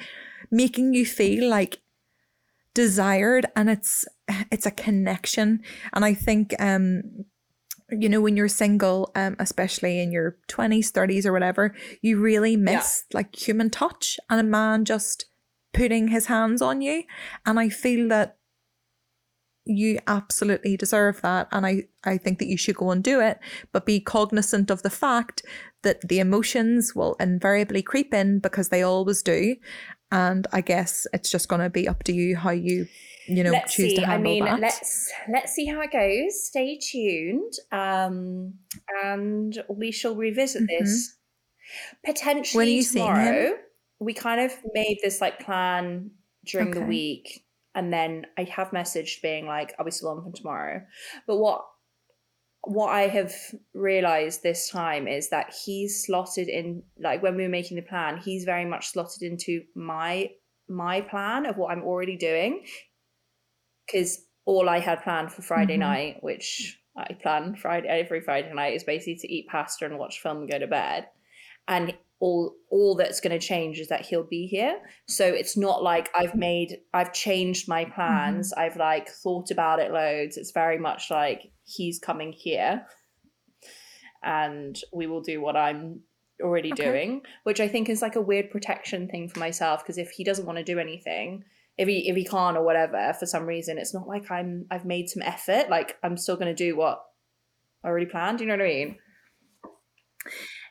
[0.51, 1.79] making you feel like
[2.73, 4.05] desired and it's
[4.51, 5.61] it's a connection.
[5.93, 7.25] And i think um
[7.89, 12.55] you know when you're single um especially in your 20s 30s or whatever you really
[12.55, 15.25] miss like human touch and a man just
[15.73, 17.03] putting his hands on you.
[17.45, 18.37] And i feel that
[19.65, 23.39] you absolutely deserve that and i i think that you should go and do it.
[23.71, 25.43] But be cognizant of the fact
[25.83, 29.55] that the emotions will invariably creep in because they always do
[30.13, 32.87] and i guess it's just going to be up to you how you
[33.27, 33.95] you know let's choose see.
[33.97, 36.45] to I mean, that let's let's see how it goes.
[36.45, 38.53] Stay tuned, um,
[39.03, 41.15] and we shall revisit this
[42.05, 43.53] potentially you tomorrow.
[43.99, 46.11] We kind of made this like plan
[46.45, 50.35] during the week, and then I have messaged being like, "Are we still on for
[50.35, 50.81] tomorrow?"
[51.25, 51.65] But what
[52.65, 53.33] what I have
[53.73, 58.17] realized this time is that he's slotted in like when we were making the plan,
[58.17, 60.29] he's very much slotted into my
[60.69, 62.65] my plan of what I'm already doing
[63.85, 65.79] because all I had planned for Friday Mhm.
[65.79, 70.21] night, which I plan Friday every Friday night, is basically to eat pasta and watch
[70.21, 71.09] film and go to bed.
[71.67, 74.79] And all all that's going to change is that he'll be here.
[75.09, 78.51] So it's not like I've made I've changed my plans.
[78.51, 78.61] Mm-hmm.
[78.61, 80.37] I've like thought about it loads.
[80.37, 82.85] It's very much like he's coming here,
[84.23, 85.99] and we will do what I'm
[86.41, 86.85] already Okay.
[86.85, 90.23] doing, which I think is like a weird protection thing for myself because if he
[90.23, 91.43] doesn't want to do anything,
[91.77, 94.85] if he if he can't or whatever for some reason, it's not like I'm I've
[94.85, 95.69] made some effort.
[95.69, 97.03] Like I'm still gonna do what
[97.83, 98.39] I already planned.
[98.39, 98.97] You know what I mean?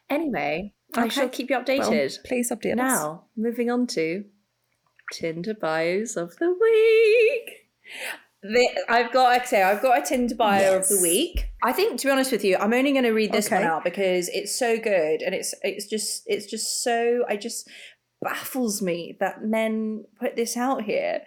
[0.09, 2.25] Anyway, I shall keep you Well, updated.
[2.25, 4.25] please update us now, moving on to
[5.13, 7.59] Tinder bios of the week.
[8.43, 11.47] The, I've got to say, I've got a Tinder bio of the week.
[11.63, 13.85] I think, to be honest with you, I'm only going to read this one out
[13.85, 17.69] because it's so good and it's it's just it's just so I just
[18.21, 21.21] baffles me that men put this out here.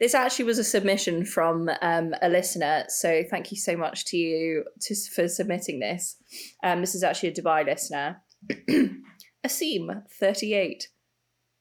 [0.00, 4.16] This actually was a submission from um, a listener, so thank you so much to
[4.16, 6.16] you to, for submitting this.
[6.62, 8.22] Um, this is actually a Dubai listener.
[9.46, 10.88] Asim, 38.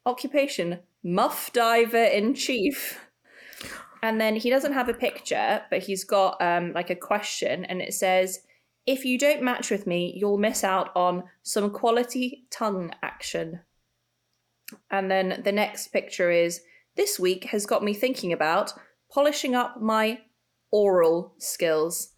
[0.06, 3.00] Occupation, muff diver in chief.
[4.04, 7.82] And then he doesn't have a picture, but he's got um, like a question, and
[7.82, 8.40] it says,
[8.86, 13.62] If you don't match with me, you'll miss out on some quality tongue action.
[14.92, 16.62] And then the next picture is,
[16.96, 18.74] This week has got me thinking about
[19.12, 20.20] polishing up my
[20.72, 22.14] oral skills.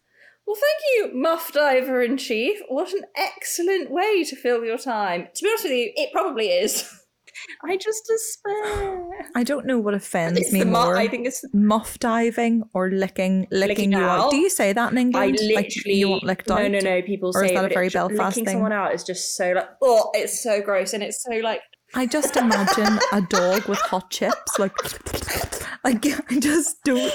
[0.50, 2.58] Well, thank you, Muff Diver in Chief.
[2.66, 5.28] What an excellent way to fill your time.
[5.32, 6.92] To be honest with you, it probably is.
[7.64, 9.08] I just despair.
[9.36, 10.96] I don't know what offends me mu- more.
[10.96, 14.18] I think it's muff diving or licking licking, Licking you out.
[14.24, 14.30] out?
[14.32, 15.24] Do you say that in England?
[15.24, 16.62] I literally like you want licked no, out?
[16.62, 16.96] no, no.
[16.96, 17.02] no.
[17.02, 18.54] People Or is say that it, a very Belfast licking thing?
[18.54, 21.60] someone out is just so like oh, it's so gross, and it's so like
[21.94, 24.72] I just imagine a dog with hot chips, like
[25.84, 27.12] like I just don't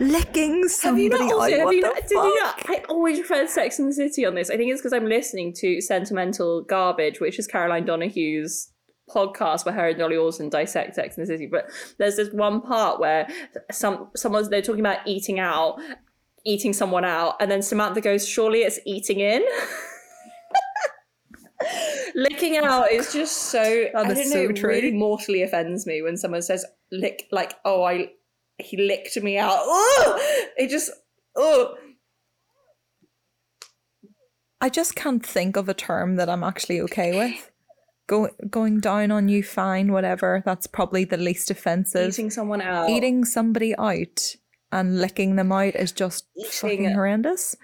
[0.00, 2.62] licking Have somebody you not also, have you not, did you not.
[2.68, 4.50] I always refer to Sex and the City on this.
[4.50, 8.72] I think it's because I'm listening to Sentimental Garbage, which is Caroline O'Donoghue's
[9.08, 11.46] podcast where her and Dolly Alderton dissect Sex and the City.
[11.46, 13.28] But there's this one part where
[13.70, 15.78] some someone's they're talking about eating out,
[16.44, 19.44] eating someone out, and then Samantha goes, "Surely it's eating in."
[22.14, 23.60] Licking out is just so
[23.94, 24.32] oh, I That don't know.
[24.32, 24.70] so it true.
[24.70, 28.10] really mortally offends me when someone says lick like oh I
[28.58, 29.52] he licked me out.
[29.60, 30.90] Oh, it just
[31.36, 31.74] oh
[34.60, 37.50] I just can't think of a term that I'm actually okay with.
[38.08, 40.42] Go, going down on you, fine, whatever.
[40.44, 42.08] That's probably the least offensive.
[42.08, 42.88] eating someone out.
[42.90, 44.34] Eating somebody out
[44.72, 46.26] and licking them out is just
[46.60, 47.54] fucking Eating- horrendous.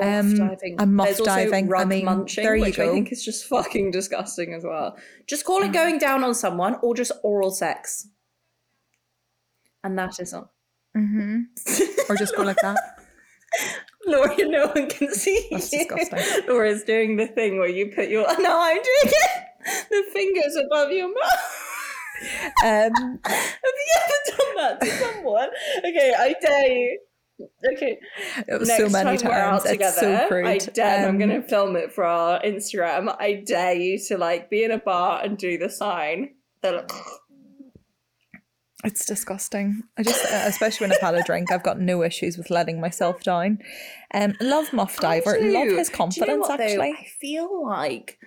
[0.00, 0.76] Muff um, diving.
[0.78, 3.24] and muff There's also diving, I rug mean, munching, there you which I think is
[3.24, 4.96] just fucking disgusting as well.
[5.26, 8.08] Just call it going down on someone or just oral sex.
[9.82, 10.52] And that is all.
[10.94, 11.40] hmm
[12.08, 12.76] Or just go like that.
[14.06, 15.86] Laura, no one can see That's you.
[15.86, 16.44] disgusting.
[16.48, 19.44] Laura's doing the thing where you put your no, I'm doing it.
[19.90, 21.66] The fingers above your mouth.
[22.64, 25.48] Um, Have you ever done that to someone?
[25.78, 26.98] Okay, I dare you.
[27.72, 27.98] Okay,
[28.48, 29.80] next so many time we're out times.
[29.80, 30.46] It's so together, crude.
[30.46, 31.04] I dare.
[31.04, 33.14] I'm Um, going to film it for our Instagram.
[33.18, 36.34] I dare you to like be in a bar and do the sign.
[36.62, 36.90] They're like,
[38.82, 39.82] It's disgusting.
[39.98, 42.80] I just, uh, especially when I've had a drink, I've got no issues with letting
[42.80, 43.58] myself down.
[44.14, 45.36] Um, love Muff Diver.
[45.38, 46.48] Love his Do you know confidence.
[46.48, 46.64] what, though?
[46.64, 48.18] actually, I feel like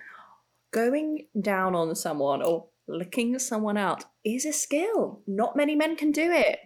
[0.72, 5.22] going down on someone or licking someone out is a skill.
[5.26, 6.58] Not many men can do it.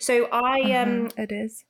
[0.00, 1.64] So I um Mhm, it is.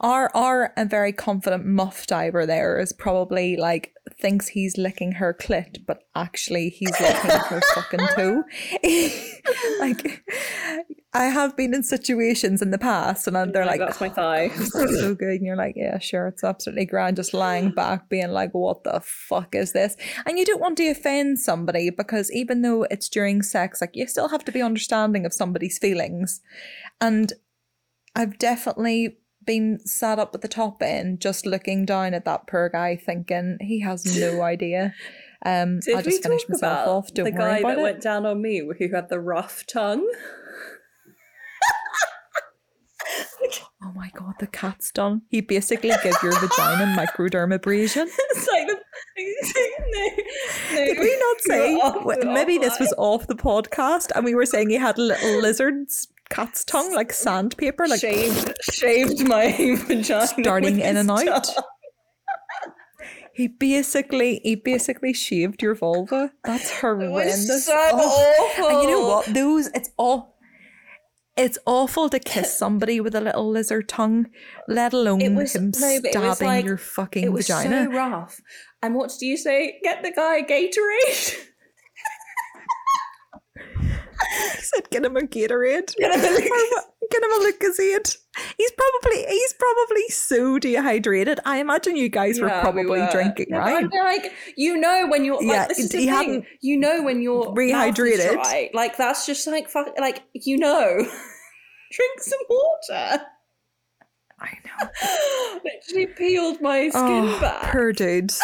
[0.00, 5.34] Our our a very confident muff diver there is probably like thinks he's licking her
[5.34, 8.44] clit, but actually he's licking her fucking toe.
[9.80, 10.22] like,
[11.12, 14.48] I have been in situations in the past, and they're like, that's my oh, thigh.
[14.48, 18.30] "That's so good," and you're like, "Yeah, sure, it's absolutely grand." Just lying back, being
[18.30, 22.62] like, "What the fuck is this?" And you don't want to offend somebody because even
[22.62, 26.40] though it's during sex, like you still have to be understanding of somebody's feelings,
[27.00, 27.32] and
[28.16, 32.68] I've definitely been sat up at the top end, just looking down at that poor
[32.68, 34.94] guy, thinking he has no idea.
[35.46, 37.14] Um, Did I just we finished talk myself about off.
[37.14, 37.82] Don't the guy that it.
[37.82, 40.04] went down on me who had the rough tongue?
[43.82, 45.22] oh my god, the cat's done.
[45.28, 46.84] He basically gave your vagina
[47.16, 48.06] microdermabrasion.
[48.30, 48.76] It's like the
[49.16, 49.24] no,
[49.90, 50.84] no.
[50.84, 54.24] Did we not say You're off- w- you're maybe this was off the podcast and
[54.24, 59.52] we were saying he had little lizard's cat's tongue like sandpaper, like shaved shaved my
[59.86, 61.24] vagina Starting in and out.
[61.44, 61.64] tongue.
[63.34, 66.32] he basically he basically shaved your vulva.
[66.44, 67.48] That's It horrendous.
[67.48, 68.46] was so Oh.
[68.56, 68.68] awful.
[68.68, 69.26] And you know what?
[69.34, 70.36] Those it's all
[71.36, 74.26] it's awful to kiss somebody with a little lizard tongue,
[74.66, 77.84] let alone It was him no, stabbing like your fucking it was vagina.
[77.84, 78.40] so rough.
[78.82, 79.78] And what do you say?
[79.84, 81.44] Get the guy Gatorade.
[84.56, 85.94] He said, "Get him a Gatorade.
[85.96, 86.40] Get him a,
[87.10, 88.16] get him a Lucozade."
[88.56, 91.40] He's probably he's probably so dehydrated.
[91.44, 93.08] I imagine you guys were Yeah, we probably were.
[93.10, 93.86] drinking, but right?
[93.92, 96.46] Like you know when you're Yeah, like this is the thing.
[96.60, 98.32] You know when you're rehydrated.
[98.34, 98.70] dry.
[98.74, 99.88] Like that's just like fuck.
[99.98, 100.96] Like you know,
[101.92, 103.24] drink some water.
[104.40, 105.60] I know.
[105.64, 107.72] Literally peeled my skin Oh, back.
[107.72, 108.30] poor dude.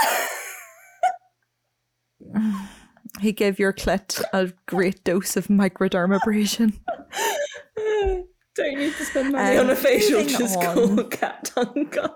[3.20, 6.74] he gave your clit a great dose of microdermabrasion.
[8.56, 10.24] Don't need to spend money Um, on a facial.
[10.24, 10.96] Just on.
[10.96, 12.08] call cat tongue guy.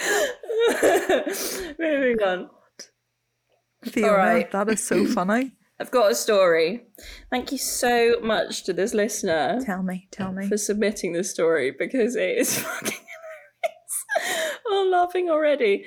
[1.78, 2.50] moving on.
[3.84, 4.50] Fiona, right.
[4.52, 5.52] that is so funny.
[5.80, 6.82] I've got a story.
[7.30, 9.58] Thank you so much to this listener.
[9.64, 10.46] Tell me, tell me.
[10.46, 14.56] for submitting this story because it is fucking hilarious.
[14.70, 15.86] I'm laughing already.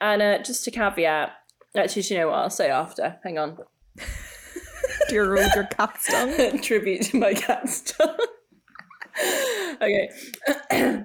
[0.00, 1.32] And uh, just a caveat.
[1.76, 2.36] Actually, do you know what?
[2.36, 3.18] I'll say after.
[3.24, 3.58] Hang on.
[5.08, 6.58] Dear old your cat's tongue.
[6.62, 8.16] Tribute to my cat's tongue.
[9.82, 10.08] okay.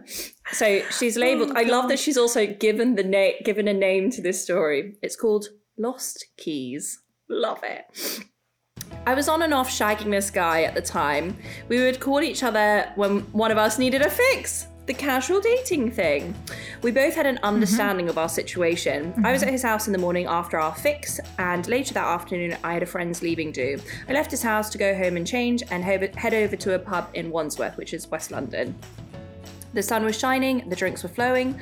[0.51, 1.51] so she's oh, labeled.
[1.55, 4.95] I love that she's also given the name, given a name to this story.
[5.01, 6.99] It's called Lost Keys.
[7.29, 8.25] Love it.
[9.05, 11.37] I was on and off shagging this guy at the time.
[11.67, 14.67] We would call each other when one of us needed a fix.
[14.89, 16.33] The casual dating thing.
[16.81, 17.45] We both had an mm-hmm.
[17.45, 19.13] understanding of our situation.
[19.23, 19.53] I was at mm-hmm.
[19.53, 22.87] his house in the morning after our fix, and later that afternoon, I had a
[22.87, 23.79] friend's leaving do.
[24.07, 27.07] I left his house to go home and change and head over to a pub
[27.13, 28.75] in Wandsworth, which is West London.
[29.75, 31.59] The sun was shining, the drinks were flowing.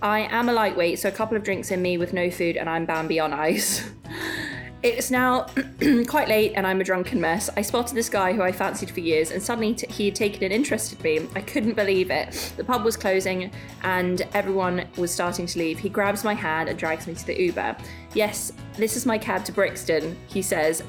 [0.00, 2.70] I am a lightweight, so a couple of drinks in me with no food, and
[2.70, 3.90] I'm Bambi on ice.
[4.82, 5.46] It's now
[6.08, 7.50] quite late and I'm a drunken mess.
[7.54, 10.42] I spotted this guy who I fancied for years and suddenly t- he had taken
[10.42, 11.28] an interest in me.
[11.34, 12.54] I couldn't believe it.
[12.56, 15.78] The pub was closing and everyone was starting to leave.
[15.78, 17.76] He grabs my hand and drags me to the Uber.
[18.14, 20.82] Yes, this is my cab to Brixton, he says,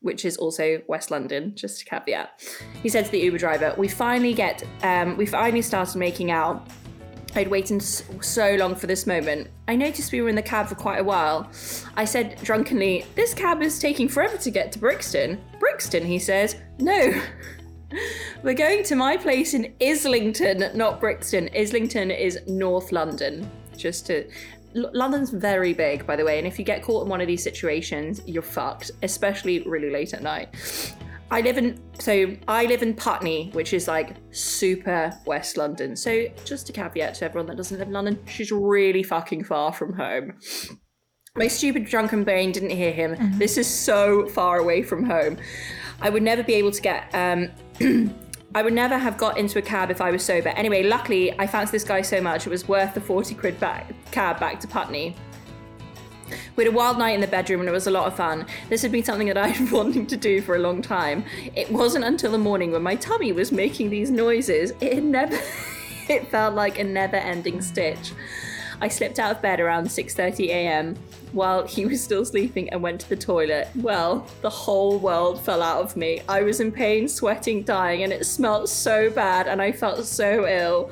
[0.00, 2.42] which is also West London, just a caveat.
[2.82, 6.66] He said to the Uber driver, We finally get, um, we finally started making out.
[7.46, 9.48] Waited s- so long for this moment.
[9.68, 11.50] I noticed we were in the cab for quite a while.
[11.96, 15.38] I said drunkenly, This cab is taking forever to get to Brixton.
[15.60, 16.56] Brixton, he says.
[16.78, 17.12] No.
[18.42, 21.48] We're going to my place in Islington, not Brixton.
[21.56, 23.50] Islington is North London.
[23.76, 24.28] Just to.
[24.74, 27.42] London's very big, by the way, and if you get caught in one of these
[27.42, 30.48] situations, you're fucked, especially really late at night.
[31.30, 35.94] I live in so I live in Putney, which is like super West London.
[35.94, 39.72] So just a caveat to everyone that doesn't live in London, she's really fucking far
[39.72, 40.34] from home.
[41.36, 43.16] My stupid drunken brain didn't hear him.
[43.38, 45.36] This is so far away from home.
[46.00, 47.50] I would never be able to get um
[48.54, 50.48] I would never have got into a cab if I was sober.
[50.48, 53.92] Anyway, luckily I fancied this guy so much it was worth the 40 quid back
[54.10, 55.14] cab back to Putney.
[56.56, 58.46] We had a wild night in the bedroom and it was a lot of fun.
[58.68, 61.24] This had been something that I'd been wanting to do for a long time.
[61.54, 64.72] It wasn't until the morning when my tummy was making these noises.
[64.80, 65.38] It never
[66.08, 68.12] it felt like a never-ending stitch.
[68.80, 70.96] I slipped out of bed around 6:30 a.m.
[71.32, 73.68] while he was still sleeping and went to the toilet.
[73.76, 76.22] Well, the whole world fell out of me.
[76.28, 80.46] I was in pain, sweating, dying, and it smelled so bad and I felt so
[80.46, 80.90] ill.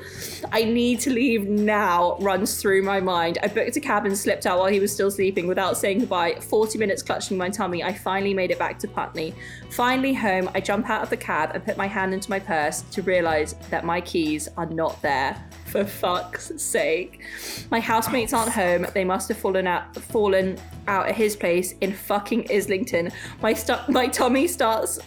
[0.51, 3.37] I need to leave now runs through my mind.
[3.43, 6.35] I booked a cab and slipped out while he was still sleeping without saying goodbye.
[6.39, 7.83] 40 minutes clutching my tummy.
[7.83, 9.33] I finally made it back to Putney.
[9.69, 12.81] Finally home, I jump out of the cab and put my hand into my purse
[12.81, 15.46] to realize that my keys are not there.
[15.67, 17.21] For fuck's sake.
[17.71, 18.87] My housemates aren't home.
[18.93, 20.57] They must have fallen out fallen
[20.87, 23.11] out at his place in fucking Islington.
[23.41, 24.99] My stu- my tummy starts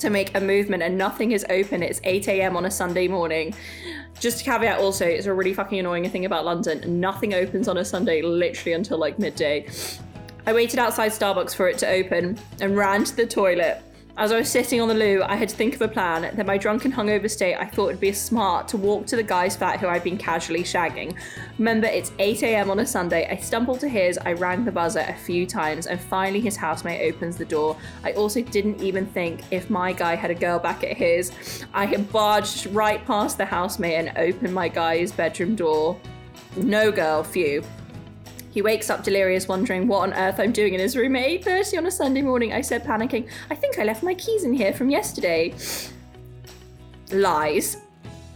[0.00, 1.82] to make a movement and nothing is open.
[1.82, 2.56] It's 8 a.m.
[2.56, 3.54] on a Sunday morning.
[4.20, 7.00] Just to caveat also, it's a really fucking annoying thing about London.
[7.00, 9.68] Nothing opens on a Sunday literally until like midday.
[10.46, 13.82] I waited outside Starbucks for it to open and ran to the toilet.
[14.18, 16.34] As I was sitting on the loo, I had to think of a plan.
[16.34, 19.54] Then, my drunken hungover state, I thought it'd be smart to walk to the guy's
[19.54, 21.14] flat who I'd been casually shagging.
[21.56, 22.68] Remember, it's 8 a.m.
[22.68, 23.28] on a Sunday.
[23.30, 27.14] I stumbled to his, I rang the buzzer a few times, and finally his housemate
[27.14, 27.76] opens the door.
[28.02, 31.30] I also didn't even think if my guy had a girl back at his.
[31.72, 35.96] I had barged right past the housemate and opened my guy's bedroom door.
[36.56, 37.62] No girl, phew.
[38.50, 41.78] He wakes up delirious, wondering what on earth I'm doing in his room at 8.30
[41.78, 42.52] on a Sunday morning.
[42.52, 45.54] I said, panicking, I think I left my keys in here from yesterday.
[47.12, 47.76] Lies.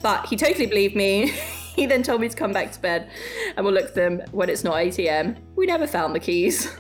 [0.03, 1.29] But he totally believed me.
[1.75, 3.11] he then told me to come back to bed
[3.57, 5.37] and we'll look for them when it's not 8 a.m.
[5.57, 6.71] We never found the keys.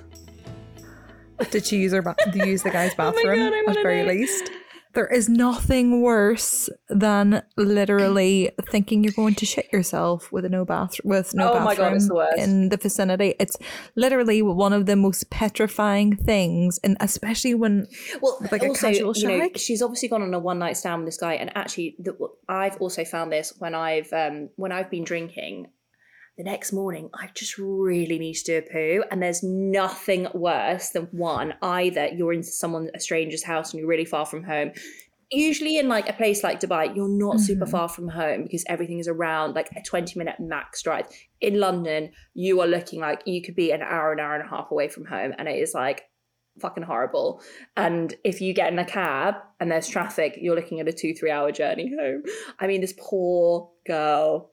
[1.50, 4.04] Did she use her ba- use the guy's Oh bathroom God, I at the very
[4.04, 4.50] least?
[4.94, 10.64] There is nothing worse than literally thinking you're going to shit yourself with a no
[10.64, 13.34] bath with no Oh bathroom God, the in the vicinity.
[13.40, 13.56] It's
[13.96, 17.86] literally one of the most petrifying things, and especially when
[18.20, 21.02] Well, Like a also, casual you know, she's obviously gone on a one night stand
[21.02, 22.16] with this guy, and actually, the,
[22.48, 25.68] I've also found this when I've um, when I've been drinking.
[26.38, 30.88] The next morning, I just really need to do a poo, and there's nothing worse
[30.88, 34.72] than one either you're in someone a stranger's house and you're really far from home.
[35.30, 37.70] Usually, in like a place like Dubai, you're not super Mhm.
[37.70, 41.06] far from home because everything is around like a 20 minute max drive.
[41.40, 44.48] In London, you are looking like you could be an hour, an hour and a
[44.48, 46.02] half away from home, and it is like
[46.60, 47.42] fucking horrible.
[47.78, 51.14] And if you get in a cab and there's traffic, you're looking at a two,
[51.14, 52.22] three hour journey home.
[52.58, 54.51] I mean, this poor girl,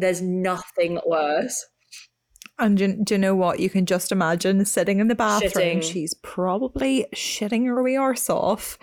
[0.00, 1.66] there's nothing worse.
[2.58, 3.58] And do, do you know what?
[3.58, 5.50] You can just imagine sitting in the bathroom.
[5.80, 5.82] Shitting.
[5.82, 8.78] She's probably shitting her wee arse off.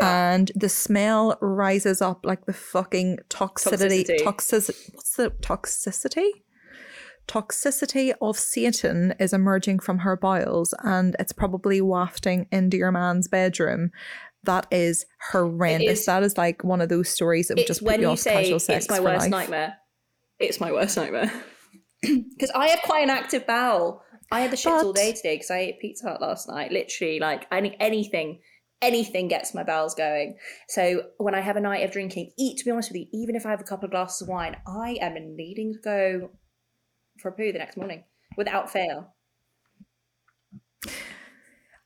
[0.00, 4.04] And the smell rises up like the fucking toxicity.
[4.06, 4.22] Toxicity.
[4.24, 6.28] Toxic, what's the toxicity?
[7.26, 13.28] Toxicity of Satan is emerging from her bowels and it's probably wafting into your man's
[13.28, 13.90] bedroom.
[14.44, 16.00] That is horrendous.
[16.00, 18.20] is- that is like one of those stories that would just put you you off
[18.20, 19.30] say casual sex it's my for worst life.
[19.30, 19.76] nightmare.
[20.38, 21.32] It's my worst nightmare.
[22.00, 24.04] Because I have quite an active bowel.
[24.30, 26.70] I had the shits all day today because I ate Pizza Hut last night.
[26.70, 28.38] Literally, like any anything,
[28.80, 30.36] anything gets my bowels going.
[30.68, 33.34] So when I have a night of drinking, eat to be honest with you, even
[33.34, 36.30] if I have a couple of glasses of wine, I am needing to go
[37.20, 38.04] for a poo the next morning
[38.36, 39.14] without fail.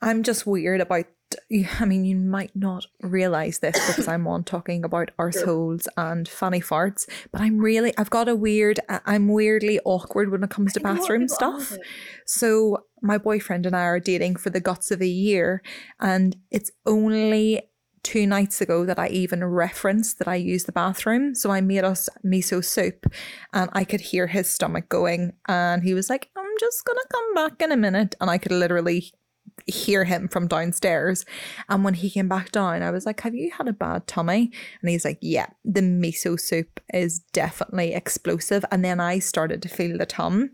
[0.02, 1.06] I'm just weird about.
[1.80, 6.60] I mean, you might not realize this because I'm on talking about arseholes and fanny
[6.60, 10.72] farts, but I'm really, I've got a weird, I- I'm weirdly awkward when it comes
[10.74, 11.78] to I think a lot of bathroom stuff.
[12.26, 15.60] So, my boyfriend and I are dating for the guts of a year,
[15.98, 17.62] and it's only
[18.04, 21.34] two nights ago that I even referenced that I use the bathroom.
[21.34, 23.06] So, I made us miso soup,
[23.52, 27.34] and I could hear his stomach going, and he was like, I'm just gonna come
[27.34, 28.14] back in a minute.
[28.20, 29.12] And I could literally
[29.66, 31.24] hear him from downstairs.
[31.68, 34.50] And when he came back down, I was like, Have you had a bad tummy?
[34.80, 38.64] And he's like, Yeah, the miso soup is definitely explosive.
[38.70, 40.50] And then I started to feel the tum.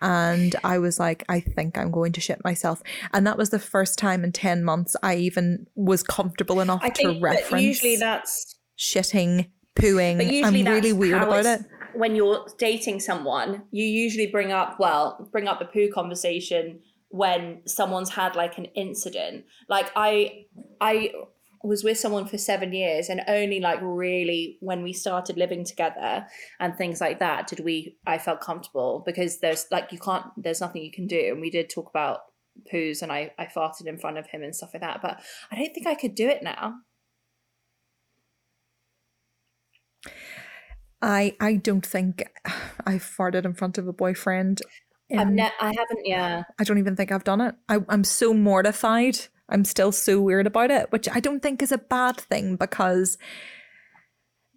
[0.00, 2.82] And I was like, I think I'm going to shit myself.
[3.12, 6.90] And that was the first time in 10 months I even was comfortable enough I
[6.90, 10.44] to reference usually that's shitting, pooing.
[10.44, 11.60] I'm really weird about it.
[11.94, 16.80] When you're dating someone, you usually bring up well, bring up the poo conversation
[17.10, 19.44] when someone's had like an incident.
[19.68, 20.46] Like I
[20.80, 21.12] I
[21.64, 26.26] was with someone for 7 years and only like really when we started living together
[26.60, 30.60] and things like that did we I felt comfortable because there's like you can't there's
[30.60, 32.20] nothing you can do and we did talk about
[32.72, 35.56] poos and I I farted in front of him and stuff like that but I
[35.56, 36.74] don't think I could do it now.
[41.00, 42.24] I I don't think
[42.86, 44.62] I've farted in front of a boyfriend.
[45.12, 46.42] I've in- ne- I haven't yeah.
[46.58, 47.54] I don't even think I've done it.
[47.68, 49.18] I, I'm so mortified.
[49.48, 53.16] I'm still so weird about it, which I don't think is a bad thing because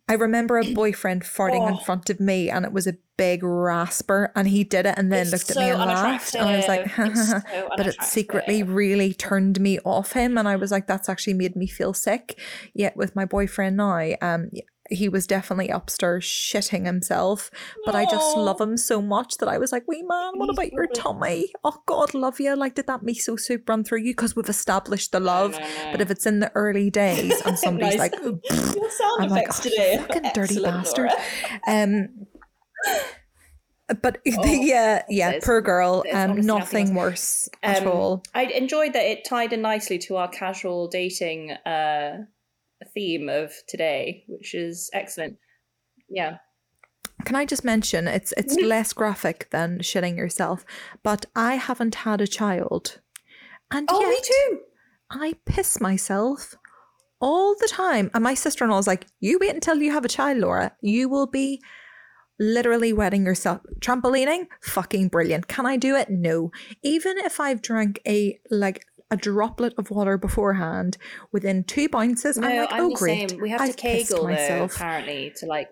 [0.10, 1.78] I remember a boyfriend farting in Oh.
[1.86, 5.22] front of me and it was a big rasper and he did it and then
[5.22, 6.36] It's looked at me and laughed.
[6.36, 6.92] And I was like.
[6.98, 10.38] It's so but it secretly really turned me off him.
[10.38, 12.38] And I was like, that's actually made me feel sick.
[12.74, 14.50] Yet with my boyfriend now, um,
[14.92, 17.50] he was definitely upstairs shitting himself.
[17.86, 20.72] But I just love him so much that I was like, wee man, what about
[20.72, 21.52] your tummy?
[21.64, 22.56] Oh God, love you.
[22.56, 24.12] Like, did that miso soup run through you?
[24.14, 25.52] Because we've established the love.
[25.54, 25.92] no, no.
[25.92, 28.12] But if it's in the early days and somebody's Nice.
[28.12, 28.14] like,
[29.20, 29.98] I'm like, "Oh, today.
[30.08, 31.10] fucking dirty bastard.
[31.68, 32.28] Um,
[34.02, 36.04] But the uh, yeah, there's- poor girl.
[36.14, 38.24] Um, nothing nothing worse at Um, all.
[38.34, 42.20] I enjoyed that it tied in nicely to our casual dating uh,
[42.94, 45.38] theme of today, which is excellent.
[46.10, 46.38] Yeah.
[47.26, 50.66] Can I just mention it's it's less graphic than shitting yourself,
[51.04, 53.00] but I haven't had a child,
[53.70, 54.60] and Oh, me too.
[55.12, 56.56] I piss myself
[57.20, 58.10] all the time.
[58.14, 60.76] And my sister in law is like, "You wait until you have a child, Laura.
[60.82, 61.62] You will be."
[62.40, 63.62] Literally wetting yourself.
[63.82, 65.48] Trampolining, fucking brilliant.
[65.48, 66.10] Can I do it?
[66.10, 66.50] No.
[66.82, 70.98] Even if I've drank a like a droplet of water beforehand,
[71.32, 73.30] within two bounces, No, I'm like, I'm oh the great.
[73.30, 73.40] same.
[73.40, 75.70] We have I've to kegel though, apparently, to like.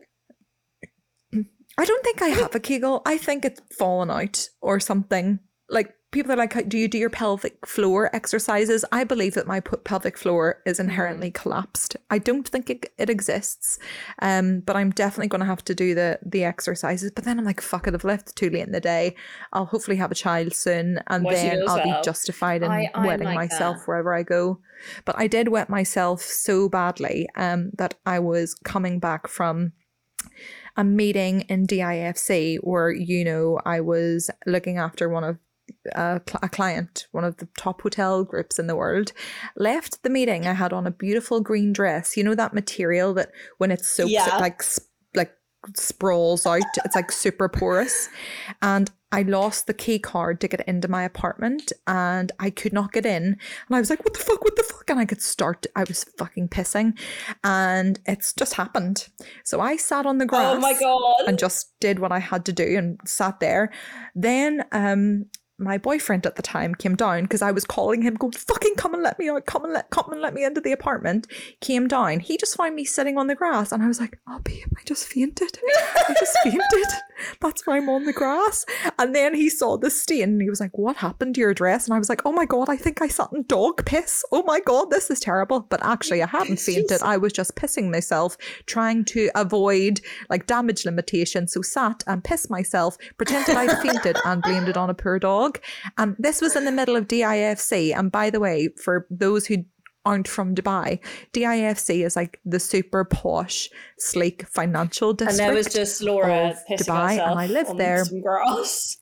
[1.77, 3.01] I don't think I have a Kegel.
[3.05, 5.39] I think it's fallen out or something.
[5.69, 8.83] Like people are like, do you do your pelvic floor exercises?
[8.91, 11.95] I believe that my pelvic floor is inherently collapsed.
[12.09, 13.77] I don't think it, it exists.
[14.21, 17.11] Um, but I'm definitely going to have to do the the exercises.
[17.11, 19.15] But then I'm like, fuck it, I've left too late in the day.
[19.53, 23.35] I'll hopefully have a child soon, and then I'll be justified in I- wetting like
[23.35, 23.87] myself that.
[23.87, 24.59] wherever I go.
[25.05, 29.73] But I did wet myself so badly um, that I was coming back from
[30.77, 35.37] a meeting in DIFC where you know I was looking after one of
[35.93, 39.11] a, cl- a client, one of the top hotel groups in the world.
[39.55, 42.15] Left the meeting, I had on a beautiful green dress.
[42.17, 44.35] You know that material that when it soaks, Yeah.
[44.37, 45.33] it like sp- like
[45.75, 46.61] sprawls out.
[46.85, 48.09] It's like super porous,
[48.61, 52.91] and I lost the key card to get into my apartment, and I could not
[52.93, 53.23] get in.
[53.23, 54.43] And I was like, "What the fuck?
[54.43, 55.65] What the fuck?" And I could start.
[55.75, 56.97] I was fucking pissing,
[57.43, 59.09] and it's just happened.
[59.43, 61.27] So I sat on the grass Oh my god!
[61.27, 63.71] and just did what I had to do and sat there.
[64.15, 65.25] Then um
[65.59, 68.93] my boyfriend at the time came down because I was calling him, going, fucking come
[68.93, 71.27] and let me out, come and let come and let me into the apartment.
[71.61, 72.19] Came down.
[72.19, 74.81] He just found me sitting on the grass and I was like, Oh babe, I
[74.85, 75.59] just fainted.
[76.07, 76.87] I just fainted.
[77.41, 78.65] That's why I'm on the grass.
[78.97, 81.85] And then he saw the stain and he was like, What happened to your dress?
[81.85, 84.23] And I was like, Oh my god, I think I sat in dog piss.
[84.31, 85.61] Oh my god, this is terrible.
[85.61, 87.01] But actually I hadn't fainted.
[87.01, 91.47] I was just pissing myself, trying to avoid like damage limitation.
[91.47, 95.48] So sat and pissed myself, pretended I fainted and blamed it on a poor dog.
[95.97, 97.95] And this was in the middle of DIFC.
[97.97, 99.57] And by the way, for those who
[100.05, 100.99] aren't from Dubai,
[101.33, 105.39] DIFC is like the super posh, sleek financial district.
[105.39, 108.05] and there was just Laura Dubai, herself and I live on there.
[108.05, 108.97] some grass.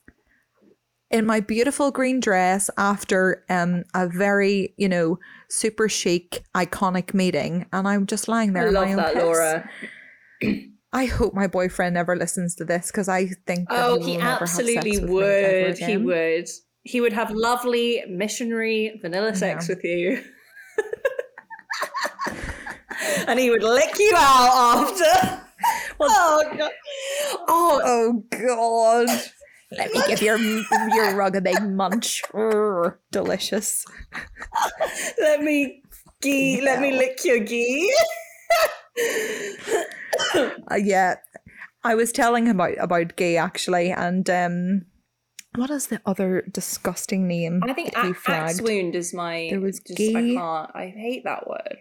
[1.10, 5.18] in my beautiful green dress after um a very, you know,
[5.48, 7.66] super chic, iconic meeting.
[7.72, 8.64] And I'm just lying there.
[8.64, 9.22] I in my love own that, piss.
[9.22, 9.70] Laura.
[10.92, 14.24] I hope my boyfriend never listens to this because I think Oh, he, he will
[14.24, 15.78] never have sex absolutely with me ever would.
[15.78, 16.48] He would.
[16.84, 19.74] He would have lovely missionary vanilla sex Yeah.
[19.74, 20.24] with you.
[23.26, 25.42] and he would lick you out after.
[26.00, 26.70] oh god.
[27.48, 29.08] Oh, Oh God!
[29.76, 32.22] Let me give your your rug a big munch.
[33.12, 33.84] Delicious.
[35.20, 35.82] let me
[36.22, 37.92] gee, let me lick your gee.
[40.70, 41.16] Uh, yeah,
[41.84, 44.82] I was telling him about about gay actually, and um,
[45.54, 47.62] what is the other disgusting name?
[47.64, 49.48] I think a- axe wound is my.
[49.50, 50.70] There was just, I gay- can't.
[50.74, 51.78] I hate that word.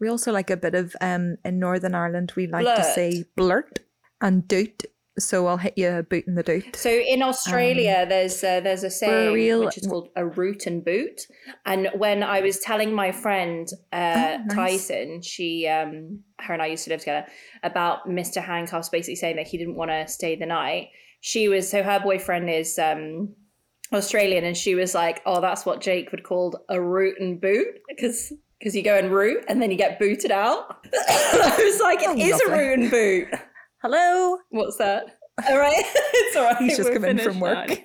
[0.00, 3.80] We also like a bit of um in Northern Ireland we like to say blurt
[4.20, 4.84] and doot.
[5.18, 6.74] So I'll hit you a boot in the doot.
[6.74, 10.82] So in Australia, there's uh, there's a saying real- which is called a root and
[10.84, 11.20] boot.
[11.66, 14.54] And when I was telling my friend uh, Oh, nice.
[14.88, 17.26] Tyson, she um, her and I used to live together,
[17.62, 18.42] about Mr.
[18.42, 20.88] Handcuffs basically saying that he didn't want to stay the night.
[21.20, 23.34] She was so her boyfriend is um,
[23.92, 27.66] Australian, and she was like, "Oh, that's what Jake would call a root and boot
[27.88, 30.86] because." Because you go and root and then you get booted out.
[30.94, 33.26] I was like, it Oh, is a root and boot.
[33.82, 34.38] Hello.
[34.50, 35.18] What's that?
[35.48, 36.56] All right, it's all right.
[36.58, 37.68] He's just in from work.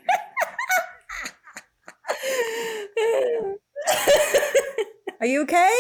[5.22, 5.76] Are you okay?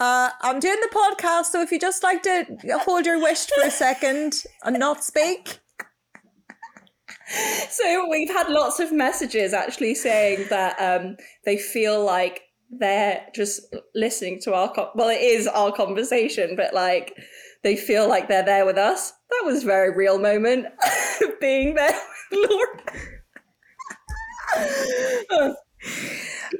[0.00, 2.44] Uh, I'm doing the podcast, so if you just like to
[2.82, 5.60] hold your wish for a second and not speak.
[7.70, 11.16] so we've had lots of messages actually saying that um,
[11.46, 16.74] they feel like they're just listening to our co- well, it is our conversation, but
[16.74, 17.14] like
[17.64, 19.12] they feel like they're there with us.
[19.30, 20.66] That was a very real moment
[21.22, 22.00] of being there
[22.30, 22.78] with Laura.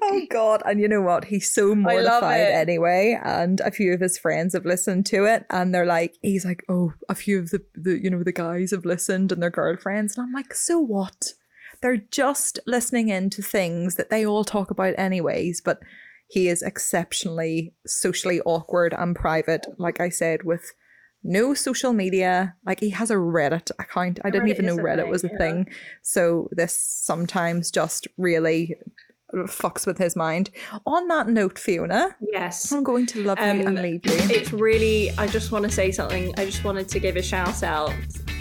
[0.02, 0.62] Oh God!
[0.66, 1.26] And you know what?
[1.26, 3.18] He's so mortified anyway.
[3.22, 6.64] And a few of his friends have listened to it, and they're like, he's like,
[6.68, 10.16] oh, a few of the, the you know the guys have listened and their girlfriends,
[10.16, 11.34] and I'm like, so what?
[11.80, 15.60] They're just listening in to things that they all talk about anyways.
[15.60, 15.80] But
[16.28, 20.72] he is exceptionally socially awkward and private, like I said, with
[21.24, 22.54] no social media.
[22.66, 24.20] Like he has a Reddit account.
[24.24, 25.38] I didn't Reddit even know Reddit thing, was a yeah.
[25.38, 25.68] thing.
[26.02, 28.76] So this sometimes just really
[29.46, 30.50] fucks with his mind.
[30.86, 32.70] On that note, Fiona, Yes.
[32.70, 34.12] I'm going to love you Um, and leave you.
[34.30, 36.32] It's really, I just want to say something.
[36.38, 37.92] I just wanted to give a shout out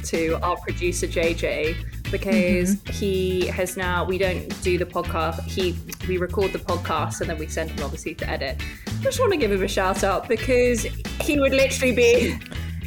[0.06, 2.92] to our producer JJ because Mm-hmm.
[2.92, 5.76] he has now, we don't do the podcast, he
[6.08, 8.62] we record the podcast and then we send him obviously to edit.
[8.88, 12.38] I just want to give him a shout out because he would literally be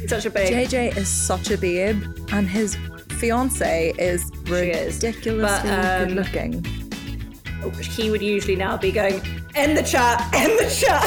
[0.07, 0.53] such a babe.
[0.53, 2.77] JJ is such a babe, and his
[3.19, 6.63] fiance is ridiculously um, good looking.
[7.81, 9.21] he would usually now be going,
[9.55, 11.03] end the chat, end the chat.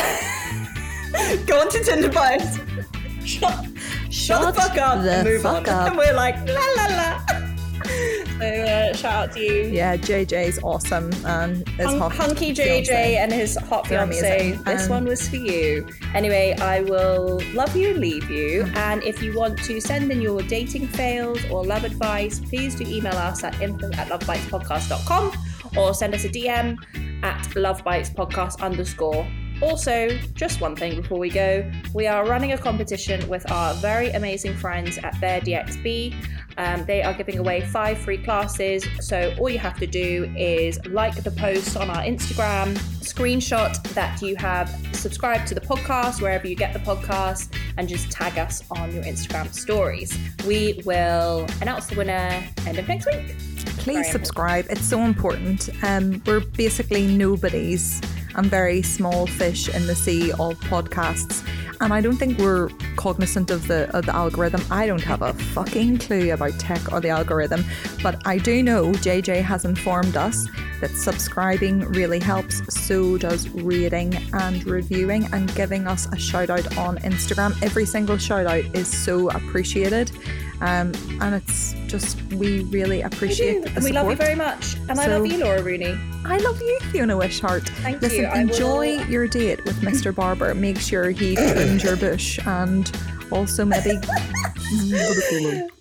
[1.46, 2.58] Go on to Tinder bios.
[3.24, 3.66] Shut,
[4.10, 5.74] shut, the fuck up the and move fuck on.
[5.74, 5.88] up.
[5.88, 7.49] And we're like, la la la.
[8.40, 9.64] So uh, shout out to you.
[9.64, 13.16] Yeah, JJ's awesome, and his Hun- Hunky JJ fiancé.
[13.18, 14.52] and his hot fiance.
[14.64, 15.86] This Um, one was for you.
[16.14, 18.64] Anyway, I will love you and leave you.
[18.76, 22.84] And if you want to send in your dating fails or love advice, please do
[22.86, 25.32] email us at info at lovebitespodcast.com
[25.76, 26.78] or send us a DM
[27.22, 29.26] at lovebitespodcast underscore.
[29.62, 34.08] Also, just one thing before we go, we are running a competition with our very
[34.12, 36.14] amazing friends at Bear DXB.
[36.60, 38.86] Um, they are giving away five free classes.
[39.00, 44.20] So all you have to do is like the post on our Instagram, screenshot that
[44.20, 48.62] you have subscribed to the podcast wherever you get the podcast, and just tag us
[48.72, 50.14] on your Instagram stories.
[50.46, 53.38] We will announce the winner end of next week.
[53.78, 54.66] Please Very subscribe.
[54.68, 55.70] It's so important.
[55.82, 58.02] Um, we're basically nobodies
[58.34, 61.46] and very small fish in the sea of podcasts.
[61.80, 64.62] And I don't think we're cognizant of the of the algorithm.
[64.70, 67.64] I don't have a fucking clue about tech or the algorithm,
[68.02, 70.46] but I do know JJ has informed us
[70.80, 72.62] that subscribing really helps.
[72.74, 77.60] So does reading and reviewing and giving us a shout out on Instagram.
[77.62, 80.12] Every single shout out is so appreciated.
[80.60, 80.92] Um,
[81.22, 84.76] and it's just we really appreciate the and we love you very much.
[84.88, 85.96] And I love you, Laura Rooney.
[86.24, 87.68] I love you, Fiona Wishart.
[87.68, 88.26] Thank Listen, you.
[88.26, 90.14] I enjoy will- your date with Mr.
[90.20, 90.54] Barber.
[90.54, 92.90] Make sure he trims your bush and
[93.30, 93.98] also maybe.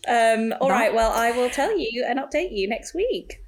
[0.08, 0.92] Um, all right.
[0.92, 3.44] Well, I will tell you and update you next week.